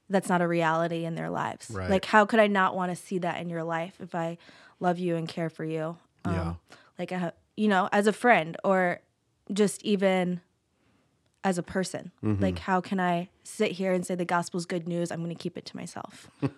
that's 0.09 0.29
not 0.29 0.41
a 0.41 0.47
reality 0.47 1.05
in 1.05 1.15
their 1.15 1.29
lives 1.29 1.71
Right. 1.71 1.89
like 1.89 2.05
how 2.05 2.25
could 2.25 2.39
i 2.39 2.47
not 2.47 2.75
want 2.75 2.91
to 2.91 2.95
see 2.95 3.17
that 3.19 3.41
in 3.41 3.49
your 3.49 3.63
life 3.63 3.95
if 3.99 4.13
i 4.15 4.37
love 4.79 4.99
you 4.99 5.15
and 5.15 5.27
care 5.27 5.49
for 5.49 5.63
you 5.65 5.97
Um, 6.25 6.33
Yeah. 6.33 6.53
like 6.99 7.11
I, 7.11 7.31
you 7.57 7.67
know 7.67 7.89
as 7.91 8.07
a 8.07 8.13
friend 8.13 8.55
or 8.63 8.99
just 9.53 9.83
even 9.83 10.41
as 11.45 11.57
a 11.57 11.63
person 11.63 12.11
Mm-hmm. 12.23 12.41
like 12.43 12.59
how 12.59 12.81
can 12.81 12.99
i 12.99 13.29
sit 13.43 13.71
here 13.73 13.93
and 13.93 14.03
say 14.05 14.15
the 14.15 14.25
gospel's 14.25 14.65
good 14.65 14.87
news 14.87 15.11
i'm 15.11 15.19
going 15.23 15.29
to 15.35 15.41
keep 15.41 15.57
it 15.57 15.65
to 15.65 15.75
myself 15.77 16.27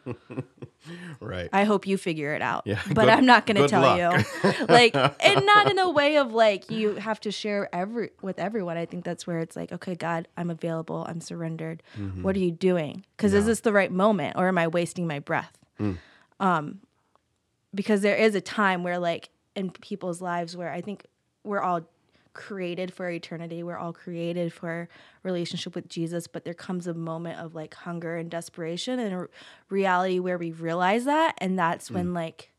Right. 1.19 1.49
I 1.51 1.65
hope 1.65 1.85
you 1.85 1.97
figure 1.97 2.33
it 2.33 2.41
out. 2.41 2.63
Yeah, 2.65 2.79
but 2.87 2.95
good- 3.05 3.09
I'm 3.09 3.25
not 3.25 3.45
going 3.45 3.57
to 3.57 3.67
tell 3.67 3.81
luck. 3.81 4.25
you. 4.43 4.65
like 4.69 4.95
and 4.95 5.45
not 5.45 5.69
in 5.69 5.77
a 5.79 5.89
way 5.89 6.17
of 6.17 6.31
like 6.33 6.71
you 6.71 6.95
have 6.95 7.19
to 7.21 7.31
share 7.31 7.67
every 7.75 8.11
with 8.21 8.39
everyone. 8.39 8.77
I 8.77 8.85
think 8.85 9.03
that's 9.03 9.27
where 9.27 9.39
it's 9.39 9.57
like, 9.57 9.73
okay, 9.73 9.95
God, 9.95 10.29
I'm 10.37 10.49
available. 10.49 11.05
I'm 11.09 11.19
surrendered. 11.19 11.83
Mm-hmm. 11.99 12.23
What 12.23 12.37
are 12.37 12.39
you 12.39 12.51
doing? 12.51 13.03
Cuz 13.17 13.33
is 13.33 13.45
this 13.45 13.59
the 13.61 13.73
right 13.73 13.91
moment 13.91 14.37
or 14.37 14.47
am 14.47 14.57
I 14.57 14.67
wasting 14.69 15.07
my 15.07 15.19
breath? 15.19 15.57
Mm. 15.79 15.97
Um 16.39 16.79
because 17.75 17.99
there 18.01 18.15
is 18.15 18.33
a 18.33 18.41
time 18.41 18.83
where 18.83 18.97
like 18.99 19.29
in 19.57 19.71
people's 19.71 20.21
lives 20.21 20.55
where 20.55 20.71
I 20.71 20.79
think 20.79 21.05
we're 21.43 21.61
all 21.61 21.81
created 22.37 22.93
for 22.93 23.09
eternity. 23.09 23.63
We're 23.63 23.77
all 23.77 23.91
created 23.91 24.53
for 24.53 24.87
relationship 25.23 25.75
with 25.75 25.89
Jesus, 25.89 26.27
but 26.27 26.45
there 26.45 26.53
comes 26.53 26.87
a 26.87 26.93
moment 26.93 27.39
of 27.39 27.53
like 27.55 27.73
hunger 27.73 28.15
and 28.15 28.29
desperation 28.31 28.99
and 28.99 29.13
a 29.13 29.27
reality 29.69 30.19
where 30.19 30.37
we 30.37 30.51
realize 30.51 31.03
that 31.05 31.33
and 31.39 31.59
that's 31.59 31.91
when 31.91 32.13
like 32.13 32.51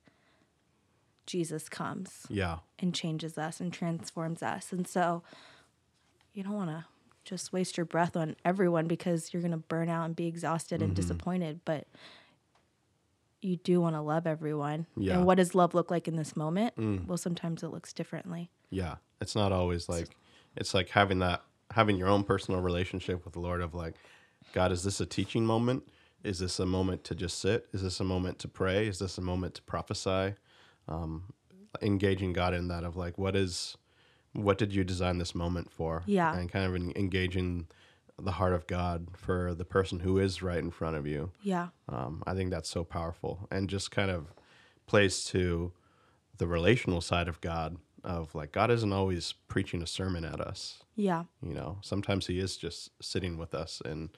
Jesus 1.27 1.69
comes 1.69 2.27
Yeah. 2.29 2.59
and 2.79 2.95
changes 2.95 3.39
us 3.39 3.61
and 3.61 3.73
transforms 3.73 4.43
us. 4.43 4.73
And 4.73 4.87
so 4.87 5.23
you 6.33 6.43
don't 6.43 6.55
want 6.55 6.71
to 6.71 6.85
just 7.25 7.53
waste 7.53 7.77
your 7.77 7.87
breath 7.87 8.17
on 8.17 8.37
everyone 8.45 8.87
because 8.87 9.33
you're 9.33 9.43
going 9.43 9.53
to 9.53 9.59
burn 9.59 9.89
out 9.89 10.05
and 10.07 10.17
be 10.17 10.27
exhausted 10.27 10.83
and 10.83 10.95
disappointed, 10.97 11.61
but 11.65 11.87
you 13.43 13.57
do 13.57 13.81
want 13.81 13.95
to 13.95 14.01
love 14.01 14.27
everyone. 14.27 14.87
Yeah. 14.97 15.13
Mm. 15.13 15.17
And 15.19 15.27
what 15.27 15.37
does 15.37 15.55
love 15.55 15.75
look 15.75 15.91
like 15.91 16.09
in 16.09 16.17
this 16.17 16.35
moment? 16.37 16.75
Well, 17.07 17.19
sometimes 17.19 17.63
it 17.63 17.69
looks 17.69 17.93
differently. 17.93 18.51
Yeah. 18.71 18.97
It's 19.21 19.35
not 19.35 19.53
always 19.53 19.89
like 19.89 20.09
it's 20.57 20.75
like 20.75 20.91
having 20.91 21.19
that 21.21 21.43
having 21.71 21.97
your 21.97 22.09
own 22.09 22.25
personal 22.25 22.61
relationship 22.61 23.25
with 23.25 23.35
the 23.35 23.41
Lord 23.41 23.61
of 23.61 23.75
like, 23.75 23.95
God, 24.53 24.73
is 24.73 24.83
this 24.83 25.01
a 25.01 25.07
teaching 25.07 25.45
moment? 25.45 25.85
Is 26.25 26.39
this 26.39 26.59
a 26.59 26.67
moment 26.67 27.05
to 27.05 27.15
just 27.15 27.39
sit? 27.39 27.69
Is 27.73 27.83
this 27.83 28.01
a 28.01 28.05
moment 28.05 28.39
to 28.41 28.49
pray? 28.49 28.87
Is 28.87 28.99
this 28.99 29.19
a 29.19 29.21
moment 29.23 29.55
to 29.55 29.63
prophesy? 29.63 30.35
Um, 30.89 31.25
engaging 31.83 32.33
God 32.33 32.55
in 32.55 32.69
that 32.69 32.85
of 32.85 32.97
like, 32.97 33.19
what 33.19 33.37
is, 33.37 33.77
what 34.33 34.59
did 34.59 34.75
you 34.75 34.83
design 34.83 35.19
this 35.19 35.35
moment 35.35 35.71
for? 35.71 36.03
Yeah. 36.07 36.35
And 36.35 36.51
kind 36.51 36.65
of 36.65 36.97
engaging 36.97 37.69
the 38.19 38.33
heart 38.33 38.53
of 38.53 38.67
God 38.67 39.09
for 39.17 39.55
the 39.55 39.65
person 39.65 40.01
who 40.01 40.19
is 40.19 40.43
right 40.43 40.59
in 40.59 40.71
front 40.71 40.97
of 40.97 41.07
you. 41.07 41.31
Yeah. 41.43 41.69
Um, 41.89 42.23
I 42.27 42.35
think 42.35 42.51
that's 42.51 42.69
so 42.69 42.83
powerful 42.83 43.47
and 43.51 43.69
just 43.69 43.91
kind 43.91 44.11
of 44.11 44.33
plays 44.87 45.25
to 45.27 45.73
the 46.39 46.47
relational 46.47 47.01
side 47.01 47.29
of 47.29 47.41
God 47.41 47.77
of 48.09 48.35
like 48.35 48.51
God 48.51 48.71
isn't 48.71 48.93
always 48.93 49.35
preaching 49.47 49.83
a 49.83 49.87
sermon 49.87 50.25
at 50.25 50.41
us. 50.41 50.83
Yeah. 50.97 51.25
You 51.43 51.55
know, 51.55 51.79
sometimes 51.83 52.27
He 52.27 52.41
is 52.41 52.57
just 52.57 52.91
sitting 53.01 53.37
with 53.37 53.55
us 53.55 53.81
in 53.85 54.11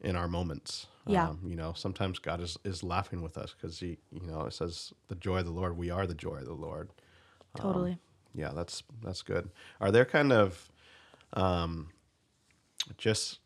in 0.00 0.16
our 0.16 0.28
moments. 0.28 0.86
Yeah. 1.06 1.28
Um, 1.28 1.40
you 1.44 1.56
know, 1.56 1.72
sometimes 1.74 2.18
God 2.18 2.40
is 2.40 2.56
is 2.64 2.82
laughing 2.82 3.22
with 3.22 3.36
us 3.36 3.54
because 3.54 3.80
He, 3.80 3.98
you 4.10 4.26
know, 4.26 4.42
it 4.42 4.54
says 4.54 4.92
the 5.08 5.16
joy 5.16 5.38
of 5.38 5.46
the 5.46 5.52
Lord. 5.52 5.76
We 5.76 5.90
are 5.90 6.06
the 6.06 6.14
joy 6.14 6.36
of 6.36 6.46
the 6.46 6.54
Lord. 6.54 6.90
Totally. 7.56 7.98
Yeah, 8.32 8.52
that's 8.54 8.84
that's 9.02 9.22
good. 9.22 9.50
Are 9.80 9.90
there 9.90 10.04
kind 10.04 10.32
of 10.32 10.70
um 11.32 11.88
just 12.96 13.40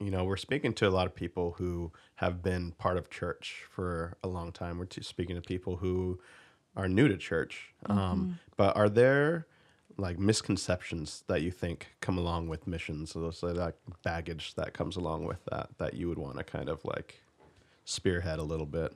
you 0.00 0.10
know, 0.10 0.24
we're 0.24 0.36
speaking 0.36 0.74
to 0.74 0.88
a 0.88 0.90
lot 0.90 1.06
of 1.06 1.14
people 1.14 1.54
who 1.58 1.92
have 2.16 2.42
been 2.42 2.72
part 2.72 2.96
of 2.96 3.10
church 3.10 3.64
for 3.70 4.16
a 4.22 4.28
long 4.28 4.52
time. 4.52 4.78
We're 4.78 4.88
speaking 5.00 5.36
to 5.36 5.42
people 5.42 5.76
who 5.76 6.20
are 6.76 6.88
new 6.88 7.08
to 7.08 7.16
church. 7.16 7.72
Um, 7.86 8.38
but 8.56 8.76
are 8.76 8.88
there 8.88 9.46
like 9.96 10.18
misconceptions 10.18 11.22
that 11.28 11.42
you 11.42 11.50
think 11.50 11.88
come 12.00 12.18
along 12.18 12.48
with 12.48 12.66
missions? 12.66 13.12
So 13.12 13.20
those 13.20 13.42
like 13.42 13.54
that 13.56 13.74
baggage 14.02 14.54
that 14.54 14.72
comes 14.74 14.96
along 14.96 15.24
with 15.24 15.44
that 15.50 15.68
that 15.78 15.94
you 15.94 16.08
would 16.08 16.18
want 16.18 16.36
to 16.38 16.44
kind 16.44 16.68
of 16.68 16.84
like 16.84 17.20
spearhead 17.84 18.38
a 18.38 18.42
little 18.42 18.66
bit. 18.66 18.92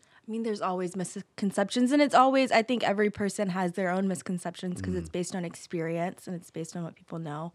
I 0.00 0.30
mean, 0.30 0.42
there's 0.42 0.60
always 0.60 0.94
misconceptions, 0.94 1.90
and 1.90 2.02
it's 2.02 2.14
always, 2.14 2.52
I 2.52 2.60
think 2.62 2.84
every 2.84 3.08
person 3.08 3.48
has 3.48 3.72
their 3.72 3.88
own 3.88 4.06
misconceptions 4.08 4.76
because 4.76 4.92
Mm. 4.94 4.98
it's 4.98 5.08
based 5.08 5.34
on 5.34 5.42
experience 5.42 6.26
and 6.26 6.36
it's 6.36 6.50
based 6.50 6.76
on 6.76 6.84
what 6.84 6.94
people 6.96 7.18
know. 7.18 7.54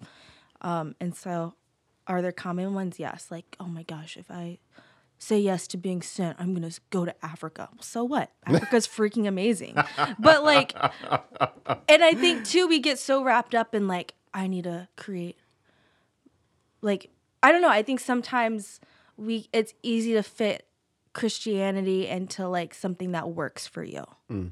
Um, 0.61 0.95
and 0.99 1.15
so, 1.15 1.53
are 2.07 2.21
there 2.23 2.31
common 2.31 2.73
ones? 2.73 2.97
Yes. 2.99 3.27
Like, 3.29 3.55
oh 3.59 3.67
my 3.67 3.83
gosh, 3.83 4.17
if 4.17 4.31
I 4.31 4.57
say 5.23 5.39
yes 5.39 5.67
to 5.67 5.77
being 5.77 6.01
sent, 6.01 6.39
I'm 6.39 6.53
going 6.53 6.69
to 6.69 6.79
go 6.89 7.05
to 7.05 7.15
Africa. 7.25 7.69
Well, 7.73 7.81
so 7.81 8.03
what? 8.03 8.31
Africa's 8.45 8.87
freaking 8.87 9.27
amazing. 9.27 9.75
But, 10.19 10.43
like, 10.43 10.73
and 10.75 12.03
I 12.03 12.13
think 12.13 12.45
too, 12.45 12.67
we 12.67 12.79
get 12.79 12.99
so 12.99 13.23
wrapped 13.23 13.55
up 13.55 13.73
in, 13.73 13.87
like, 13.87 14.13
I 14.33 14.47
need 14.47 14.65
to 14.65 14.87
create, 14.97 15.37
like, 16.81 17.09
I 17.41 17.51
don't 17.51 17.61
know. 17.61 17.69
I 17.69 17.83
think 17.83 17.99
sometimes 17.99 18.79
we, 19.17 19.47
it's 19.53 19.73
easy 19.83 20.13
to 20.13 20.23
fit 20.23 20.65
Christianity 21.13 22.07
into 22.07 22.47
like 22.47 22.73
something 22.73 23.11
that 23.11 23.29
works 23.29 23.67
for 23.67 23.83
you. 23.83 24.03
Mm. 24.31 24.51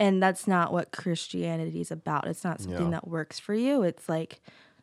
And 0.00 0.22
that's 0.22 0.46
not 0.46 0.72
what 0.72 0.92
Christianity 0.92 1.80
is 1.80 1.90
about. 1.90 2.26
It's 2.26 2.44
not 2.44 2.60
something 2.60 2.84
Yeah. 2.86 2.90
that 2.92 3.08
works 3.08 3.38
for 3.38 3.52
you. 3.52 3.82
It's 3.82 4.08
like, 4.08 4.40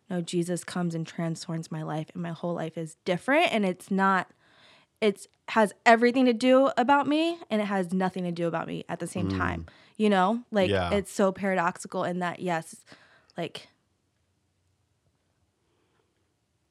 no, 0.10 0.22
Jesus 0.22 0.64
comes 0.64 0.94
and 0.94 1.08
transforms 1.08 1.72
my 1.72 1.82
life, 1.82 2.12
and 2.14 2.22
my 2.22 2.32
whole 2.32 2.54
life 2.54 2.78
is 2.78 2.98
different. 3.06 3.52
And 3.52 3.66
it's 3.66 3.90
not, 3.90 4.30
it's 5.06 5.28
has 5.50 5.74
everything 5.86 6.26
to 6.26 6.34
do 6.34 6.72
about 6.76 7.08
me, 7.08 7.38
and 7.52 7.62
it 7.62 7.66
has 7.66 7.94
nothing 7.94 8.24
to 8.24 8.32
do 8.32 8.48
about 8.48 8.68
me 8.68 8.84
at 8.90 9.00
the 9.00 9.08
same 9.08 9.30
mm. 9.30 9.38
time. 9.38 9.66
You 9.98 10.10
know, 10.10 10.44
like 10.52 10.72
Yeah. 10.72 10.90
it's 10.92 11.12
so 11.12 11.32
paradoxical 11.32 12.04
in 12.04 12.20
that, 12.20 12.40
yes, 12.40 12.84
like 13.38 13.68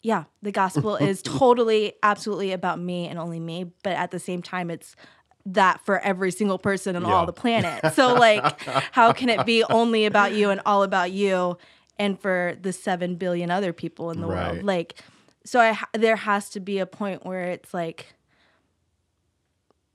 yeah, 0.02 0.24
the 0.42 0.52
gospel 0.52 0.96
is 1.10 1.22
totally, 1.22 1.94
absolutely 2.02 2.52
about 2.52 2.78
me 2.78 3.08
and 3.08 3.18
only 3.18 3.40
me. 3.40 3.72
But 3.82 3.94
at 3.94 4.10
the 4.10 4.18
same 4.18 4.42
time, 4.42 4.70
it's 4.70 4.94
that 5.46 5.80
for 5.84 5.98
every 6.00 6.30
single 6.30 6.58
person 6.58 6.94
on 6.96 7.02
Yeah. 7.02 7.14
all 7.14 7.26
the 7.26 7.32
planet. 7.32 7.80
So, 7.94 8.14
like, 8.14 8.60
how 8.92 9.12
can 9.12 9.28
it 9.30 9.46
be 9.46 9.64
only 9.64 10.04
about 10.04 10.32
you 10.34 10.50
and 10.50 10.60
all 10.66 10.82
about 10.82 11.10
you 11.10 11.56
and 11.98 12.20
for 12.20 12.56
the 12.60 12.72
7 12.72 13.16
billion 13.16 13.50
other 13.50 13.72
people 13.72 14.10
in 14.10 14.20
the 14.20 14.26
Right. 14.26 14.52
world? 14.52 14.64
Like, 14.64 15.02
so 15.46 15.60
I, 15.60 15.78
there 15.94 16.16
has 16.16 16.50
to 16.50 16.60
be 16.60 16.78
a 16.80 16.86
point 16.86 17.24
where 17.24 17.44
it's 17.44 17.72
like, 17.72 18.14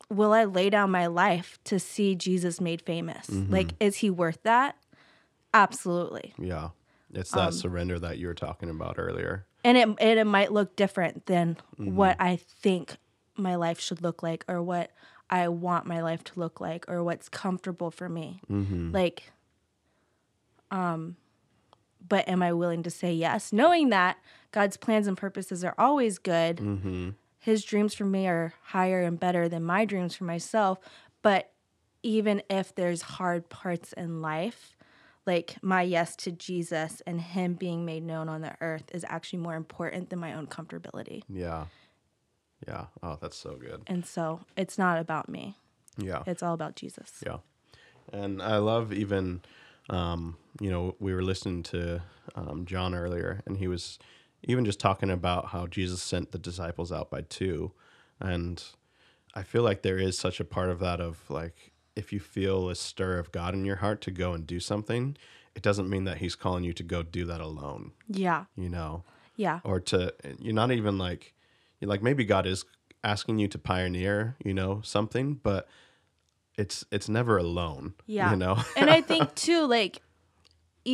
will 0.10 0.34
I 0.34 0.44
lay 0.46 0.70
down 0.70 0.92
my 0.92 1.08
life 1.08 1.60
to 1.66 1.80
see 1.80 2.16
Jesus 2.16 2.60
made 2.60 2.82
famous? 2.82 3.30
Like, 3.30 3.74
is 3.80 3.98
he 3.98 4.10
worth 4.10 4.42
that? 4.44 4.76
Absolutely. 5.54 6.34
Yeah. 6.38 6.70
It's 7.14 7.34
Um, 7.36 7.46
that 7.46 7.54
surrender 7.54 8.00
that 8.00 8.18
you 8.20 8.28
were 8.28 8.34
talking 8.36 8.70
about 8.70 8.96
earlier. 9.00 9.46
and 9.64 9.78
it 9.78 9.88
and 9.88 10.20
it 10.20 10.26
might 10.26 10.52
look 10.54 10.76
different 10.76 11.26
than 11.26 11.58
what 11.78 12.16
I 12.20 12.36
think 12.38 12.98
my 13.36 13.56
life 13.56 13.80
should 13.80 14.02
look 14.02 14.22
like 14.24 14.46
or 14.48 14.62
what 14.62 14.92
I 15.30 15.48
want 15.50 15.86
my 15.86 16.02
life 16.02 16.24
to 16.26 16.40
look 16.40 16.60
like 16.62 16.86
or 16.88 17.04
what's 17.04 17.30
comfortable 17.30 17.92
for 17.92 18.08
me. 18.10 18.42
Like 18.94 19.32
um 20.72 21.16
but 22.08 22.28
am 22.30 22.42
I 22.42 22.54
willing 22.54 22.84
to 22.84 22.90
say 22.90 23.12
yes 23.14 23.52
knowing 23.52 23.90
that 23.90 24.18
God's 24.52 24.78
plans 24.78 25.08
and 25.08 25.18
purposes 25.18 25.64
are 25.64 25.76
always 25.78 26.18
good. 26.20 26.60
His 27.50 27.64
dreams 27.64 27.96
for 27.96 28.06
me 28.06 28.28
are 28.28 28.54
higher 28.62 29.02
and 29.02 29.20
better 29.20 29.50
than 29.50 29.64
my 29.64 29.84
dreams 29.84 30.16
for 30.16 30.24
myself, 30.24 30.78
but 31.24 31.52
even 32.04 32.44
if 32.48 32.76
there's 32.76 33.02
hard 33.02 33.50
parts 33.50 33.92
in 33.94 34.22
life, 34.22 34.76
like 35.26 35.58
my 35.64 35.82
yes 35.82 36.16
to 36.18 36.32
Jesus 36.32 37.02
and 37.08 37.20
him 37.20 37.56
being 37.56 37.86
made 37.86 38.04
known 38.04 38.30
on 38.30 38.42
the 38.42 38.56
earth 38.62 38.84
is 38.94 39.04
actually 39.10 39.40
more 39.40 39.56
important 39.56 40.12
than 40.12 40.20
my 40.20 40.34
own 40.34 40.46
comfortability. 40.46 41.24
Yeah. 41.28 41.66
Yeah. 42.68 42.86
Oh, 43.02 43.18
that's 43.20 43.36
so 43.36 43.56
good. 43.56 43.82
And 43.88 44.06
so 44.06 44.42
it's 44.56 44.78
not 44.78 45.00
about 45.00 45.28
me. 45.28 45.58
Yeah. 45.98 46.22
It's 46.28 46.44
all 46.44 46.54
about 46.54 46.76
Jesus. 46.76 47.14
Yeah. 47.26 47.38
And 48.14 48.44
I 48.44 48.58
love 48.58 48.94
even, 48.94 49.42
um, 49.90 50.38
you 50.62 50.70
know, 50.70 50.96
we 51.00 51.16
were 51.16 51.24
listening 51.24 51.64
to 51.64 52.04
um, 52.36 52.66
John 52.66 52.94
earlier, 52.94 53.42
and 53.48 53.58
he 53.58 53.68
was 53.68 53.98
even 54.44 54.66
just 54.66 54.80
talking 54.80 55.10
about 55.10 55.48
how 55.48 55.68
Jesus 55.68 56.02
sent 56.02 56.32
the 56.32 56.38
disciples 56.40 56.92
out 56.92 57.10
by 57.10 57.22
two. 57.22 57.72
And 58.20 58.64
I 59.34 59.44
feel 59.44 59.64
like 59.64 59.82
there 59.82 59.98
is 59.98 60.18
such 60.18 60.40
a 60.40 60.46
part 60.46 60.70
of 60.70 60.80
that 60.80 61.00
of 61.00 61.30
like, 61.30 61.72
if 61.96 62.14
you 62.14 62.20
feel 62.20 62.70
a 62.70 62.76
stir 62.76 63.18
of 63.20 63.32
God 63.32 63.54
in 63.54 63.66
your 63.66 63.78
heart 63.78 64.02
to 64.02 64.12
go 64.12 64.34
and 64.34 64.48
do 64.48 64.60
something, 64.60 65.18
it 65.56 65.62
doesn't 65.62 65.90
mean 65.90 66.06
that 66.06 66.18
he's 66.20 66.36
calling 66.36 66.64
you 66.64 66.72
to 66.74 66.84
go 66.84 67.04
do 67.04 67.26
that 67.26 67.42
alone, 67.42 67.92
Yeah. 68.08 68.46
you 68.56 68.70
know? 68.70 69.04
Yeah. 69.36 69.60
or 69.64 69.80
to 69.80 70.14
you're 70.40 70.54
not 70.54 70.72
even 70.72 70.98
like 70.98 71.34
you're 71.80 71.88
like 71.90 72.04
maybe 72.04 72.26
God 72.26 72.46
is 72.46 72.66
asking 73.06 73.40
you 73.40 73.48
to 73.48 73.58
pioneer, 73.58 74.36
you 74.44 74.54
know, 74.54 74.82
something, 74.84 75.36
but 75.36 75.68
it's 76.58 76.84
it's 76.92 77.08
never 77.08 77.38
alone. 77.38 77.94
Yeah. 78.06 78.32
You 78.32 78.36
know? 78.38 78.62
and 78.76 78.90
I 78.90 79.00
think 79.02 79.34
too, 79.36 79.66
like, 79.66 80.02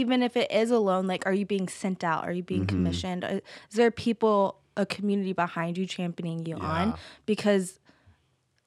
even 0.02 0.22
if 0.28 0.36
it 0.36 0.52
is 0.52 0.72
alone, 0.72 1.06
like, 1.08 1.26
are 1.26 1.34
you 1.34 1.46
being 1.46 1.68
sent 1.70 2.04
out? 2.04 2.22
Are 2.28 2.32
you 2.40 2.44
being 2.44 2.66
Mm-hmm. 2.66 2.76
commissioned? 2.76 3.24
Uh, 3.24 3.40
Is 3.72 3.76
there 3.80 3.92
people, 3.92 4.58
a 4.76 4.86
community 4.86 5.34
behind 5.34 5.78
you 5.78 5.86
championing 5.86 6.46
you 6.46 6.58
on? 6.58 6.96
Because 7.26 7.80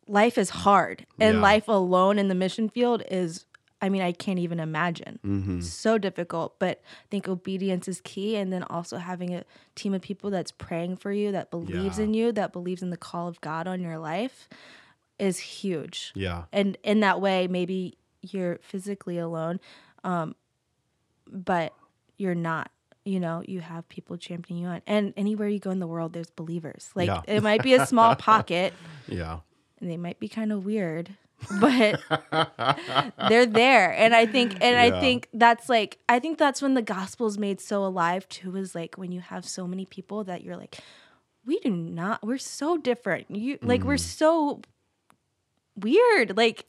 life 0.07 0.38
is 0.38 0.51
hard, 0.51 1.07
and 1.21 1.37
Yeah. 1.37 1.43
life 1.43 1.69
alone 1.69 2.19
in 2.19 2.29
the 2.29 2.35
mission 2.35 2.69
field 2.69 3.03
is. 3.11 3.45
I 3.81 3.88
mean, 3.91 4.03
I 4.03 4.11
can't 4.11 4.41
even 4.41 4.59
imagine. 4.59 5.21
Mm-hmm. 5.25 5.61
So 5.61 5.99
difficult, 5.99 6.59
but 6.59 6.81
I 7.05 7.07
think 7.12 7.29
obedience 7.29 7.87
is 7.87 8.01
key. 8.01 8.35
And 8.35 8.53
then 8.53 8.64
also 8.64 8.97
having 8.97 9.33
a 9.33 9.45
team 9.77 9.95
of 9.95 10.03
people 10.03 10.31
that's 10.31 10.51
praying 10.51 10.97
for 10.97 11.12
you, 11.12 11.31
that 11.31 11.53
believes 11.53 11.97
Yeah. 11.97 12.05
in 12.07 12.12
you, 12.12 12.33
that 12.33 12.53
believes 12.53 12.83
in 12.83 12.91
the 12.91 12.97
call 12.97 13.29
of 13.29 13.41
God 13.41 13.69
on 13.69 13.81
your 13.81 13.97
life 13.99 14.49
is 15.21 15.38
huge 15.38 16.12
yeah. 16.17 16.45
and 16.53 16.77
in 16.85 17.01
that 17.01 17.21
way 17.21 17.49
maybe 17.49 17.99
you're 18.23 18.59
physically 18.62 19.19
alone 19.19 19.59
um 20.05 20.33
but 21.33 21.73
you're 22.17 22.35
not 22.35 22.71
you 23.05 23.19
know 23.21 23.43
you 23.47 23.61
have 23.61 23.88
people 23.88 24.17
championing 24.17 24.64
you 24.64 24.69
on 24.69 24.83
and 24.87 25.14
anywhere 25.17 25.49
you 25.49 25.59
go 25.59 25.71
in 25.71 25.79
the 25.79 25.87
world 25.87 26.12
there's 26.12 26.31
believers 26.31 26.91
like 26.95 27.07
Yeah. 27.07 27.23
it 27.27 27.43
might 27.43 27.62
be 27.62 27.75
a 27.75 27.87
small 27.87 28.14
pocket 28.31 28.75
Yeah. 29.07 29.41
and 29.81 29.91
they 29.91 29.97
might 29.97 30.19
be 30.21 30.29
kind 30.29 30.53
of 30.53 30.64
weird 30.64 31.11
but 31.61 32.01
they're 33.29 33.47
there 33.47 33.93
and 33.93 34.14
i 34.14 34.27
think 34.27 34.53
and 34.55 34.62
Yeah. 34.62 34.83
i 34.83 35.01
think 35.01 35.29
that's 35.33 35.69
like 35.69 35.99
i 36.09 36.19
think 36.19 36.37
that's 36.37 36.61
when 36.61 36.75
the 36.75 36.83
gospel's 36.83 37.38
made 37.38 37.61
so 37.61 37.85
alive 37.85 38.29
too 38.29 38.57
is 38.57 38.75
like 38.75 38.97
when 38.97 39.12
you 39.12 39.21
have 39.21 39.45
so 39.47 39.67
many 39.67 39.87
people 39.87 40.25
that 40.25 40.43
you're 40.43 40.57
like 40.57 40.79
we 41.47 41.59
do 41.61 41.71
not 41.71 42.25
we're 42.27 42.38
so 42.38 42.77
different 42.77 43.31
you 43.31 43.59
like 43.62 43.85
we're 43.85 43.95
mm. 43.95 44.01
so 44.01 44.61
weird 45.77 46.37
like 46.37 46.67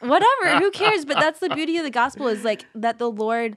whatever 0.00 0.58
who 0.58 0.70
cares 0.72 1.04
but 1.04 1.18
that's 1.20 1.40
the 1.40 1.48
beauty 1.50 1.76
of 1.76 1.84
the 1.84 1.90
gospel 1.90 2.26
is 2.28 2.44
like 2.44 2.64
that 2.74 2.98
the 2.98 3.10
lord 3.10 3.56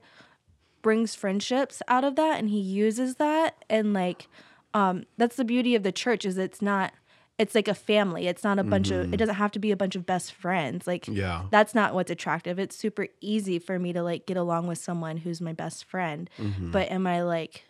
brings 0.82 1.14
friendships 1.14 1.80
out 1.88 2.04
of 2.04 2.16
that 2.16 2.38
and 2.38 2.50
he 2.50 2.58
uses 2.60 3.16
that 3.16 3.64
and 3.70 3.92
like 3.92 4.28
um 4.74 5.04
that's 5.16 5.36
the 5.36 5.44
beauty 5.44 5.74
of 5.74 5.82
the 5.82 5.92
church 5.92 6.24
is 6.24 6.36
it's 6.38 6.60
not 6.60 6.92
it's 7.36 7.56
like 7.56 7.66
a 7.66 7.74
family. 7.74 8.28
It's 8.28 8.44
not 8.44 8.60
a 8.60 8.62
bunch 8.62 8.92
of 8.92 9.12
it 9.12 9.16
doesn't 9.16 9.34
have 9.34 9.50
to 9.52 9.58
be 9.58 9.72
a 9.72 9.76
bunch 9.76 9.96
of 9.96 10.06
best 10.06 10.32
friends. 10.32 10.86
Like 10.86 11.08
Yeah. 11.08 11.46
that's 11.50 11.74
not 11.74 11.92
what's 11.92 12.12
attractive. 12.12 12.60
It's 12.60 12.76
super 12.76 13.08
easy 13.20 13.58
for 13.58 13.76
me 13.76 13.92
to 13.92 14.04
like 14.04 14.26
get 14.26 14.36
along 14.36 14.68
with 14.68 14.78
someone 14.78 15.16
who's 15.16 15.40
my 15.40 15.52
best 15.52 15.84
friend. 15.84 16.30
Mm-hmm. 16.38 16.70
But 16.70 16.92
am 16.92 17.08
I 17.08 17.24
like 17.24 17.64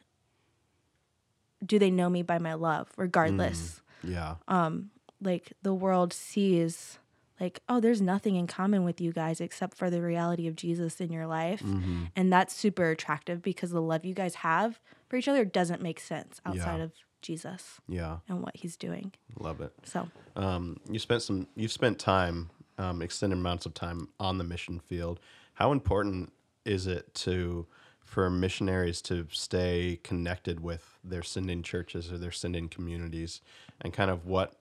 do 1.65 1.79
they 1.79 1.91
know 1.91 2.11
me 2.11 2.23
by 2.23 2.39
my 2.39 2.53
love 2.53 2.91
regardless? 2.99 3.81
Yeah. 4.03 4.35
Um, 4.49 4.91
like 5.23 5.55
the 5.63 5.73
world 5.73 6.13
sees 6.13 6.99
like 7.45 7.61
oh 7.69 7.79
there's 7.81 8.01
nothing 8.01 8.37
in 8.37 8.47
common 8.47 8.85
with 8.85 9.01
you 9.01 9.13
guys 9.13 9.41
except 9.41 9.77
for 9.77 9.89
the 9.91 10.01
reality 10.03 10.47
of 10.49 10.57
Jesus 10.57 11.01
in 11.01 11.13
your 11.13 11.27
life. 11.27 11.63
Mm-hmm. 11.63 12.05
And 12.17 12.33
that's 12.33 12.55
super 12.55 12.91
attractive 12.91 13.43
because 13.43 13.71
the 13.71 13.83
love 13.83 14.05
you 14.05 14.15
guys 14.15 14.37
have 14.37 14.81
for 15.09 15.17
each 15.17 15.29
other 15.29 15.45
doesn't 15.45 15.83
make 15.83 16.01
sense 16.01 16.41
outside 16.47 16.79
Yeah. 16.79 16.85
of 16.85 16.93
Jesus 17.23 17.81
Yeah. 17.87 18.19
and 18.29 18.41
what 18.43 18.57
he's 18.57 18.77
doing. 18.77 19.13
Love 19.39 19.61
it. 19.61 19.73
So, 19.85 20.09
Um, 20.37 20.79
you 20.91 20.99
spent 20.99 21.23
some. 21.23 21.47
You've 21.57 21.73
spent 21.73 21.99
time, 21.99 22.51
um, 22.79 23.01
extended 23.03 23.39
amounts 23.39 23.67
of 23.67 23.73
time 23.75 24.09
on 24.19 24.39
the 24.39 24.45
mission 24.45 24.79
field. 24.81 25.21
How 25.55 25.73
important 25.73 26.33
is 26.65 26.87
it 26.87 27.15
to 27.27 27.67
for 28.01 28.29
missionaries 28.31 29.01
to 29.03 29.27
stay 29.31 29.99
connected 30.03 30.61
with 30.61 30.99
their 31.03 31.23
sending 31.23 31.63
churches 31.63 32.13
or 32.13 32.19
their 32.19 32.31
sending 32.31 32.69
communities, 32.69 33.41
and 33.81 33.93
kind 33.93 34.11
of 34.11 34.27
what 34.27 34.55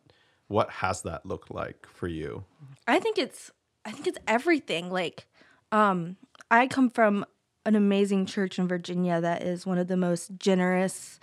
what 0.53 0.69
has 0.69 1.01
that 1.01 1.25
looked 1.25 1.49
like 1.49 1.87
for 1.91 2.07
you? 2.07 2.45
I 2.87 2.99
think 2.99 3.17
it's 3.17 3.51
I 3.85 3.91
think 3.91 4.05
it's 4.05 4.19
everything. 4.27 4.91
Like, 4.91 5.25
um, 5.71 6.15
I 6.51 6.67
come 6.67 6.89
from 6.89 7.25
an 7.65 7.75
amazing 7.75 8.27
church 8.27 8.59
in 8.59 8.67
Virginia 8.67 9.19
that 9.19 9.41
is 9.41 9.65
one 9.65 9.79
of 9.79 9.87
the 9.87 9.97
most 9.97 10.37
generous 10.37 11.19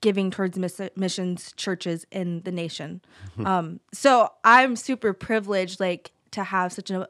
giving 0.00 0.30
towards 0.30 0.58
miss- 0.58 0.80
missions 0.96 1.52
churches 1.52 2.06
in 2.10 2.42
the 2.42 2.50
nation. 2.50 3.02
um, 3.44 3.78
so 3.92 4.30
I'm 4.42 4.74
super 4.74 5.12
privileged, 5.12 5.78
like, 5.78 6.12
to 6.32 6.42
have 6.42 6.72
such 6.72 6.90
an 6.90 7.04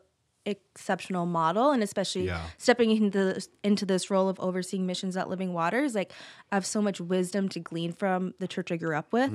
exceptional 0.45 1.25
model, 1.27 1.71
and 1.71 1.83
especially 1.83 2.27
Yeah. 2.27 2.47
stepping 2.59 2.91
into 2.91 3.25
this, 3.35 3.49
into 3.63 3.87
this 3.87 4.11
role 4.11 4.29
of 4.29 4.39
overseeing 4.41 4.87
missions 4.87 5.17
at 5.17 5.29
Living 5.29 5.53
Waters. 5.53 5.95
Like, 5.95 6.13
I 6.51 6.57
have 6.57 6.67
so 6.67 6.83
much 6.83 7.01
wisdom 7.01 7.49
to 7.51 7.61
glean 7.61 7.93
from 7.93 8.35
the 8.41 8.49
church 8.49 8.73
I 8.73 8.77
grew 8.77 8.97
up 8.97 9.13
with, 9.13 9.31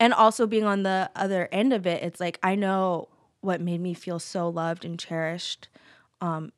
and 0.00 0.14
also 0.14 0.46
being 0.46 0.64
on 0.64 0.82
the 0.82 1.10
other 1.14 1.48
end 1.52 1.72
of 1.72 1.86
it. 1.86 2.02
It's 2.02 2.20
like 2.20 2.38
I 2.42 2.54
know 2.54 3.08
what 3.40 3.60
made 3.60 3.80
me 3.80 3.92
feel 3.94 4.18
so 4.18 4.48
loved 4.48 4.84
and 4.84 4.98
cherished, 4.98 5.68
um, 6.20 6.52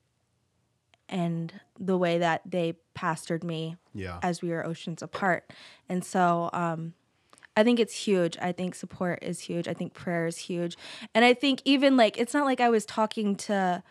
and 1.08 1.60
the 1.78 1.96
way 1.96 2.18
that 2.18 2.42
they 2.44 2.74
pastored 2.94 3.42
me 3.42 3.76
Yeah. 3.94 4.18
as 4.22 4.42
we 4.42 4.50
were 4.50 4.64
oceans 4.64 5.02
apart. 5.02 5.50
And 5.88 6.04
so 6.04 6.50
um, 6.52 6.94
I 7.58 7.64
think 7.64 7.80
it's 7.80 7.94
huge. 7.94 8.38
I 8.40 8.52
think 8.52 8.74
support 8.74 9.18
is 9.22 9.40
huge. 9.40 9.66
I 9.68 9.74
think 9.74 9.92
prayer 9.94 10.26
is 10.26 10.38
huge. 10.38 10.76
And 11.14 11.24
I 11.24 11.34
think 11.34 11.60
even 11.64 11.96
like, 11.96 12.16
it's 12.16 12.32
not 12.32 12.44
like 12.44 12.60
I 12.60 12.68
was 12.68 12.84
talking 12.86 13.34
to 13.36 13.82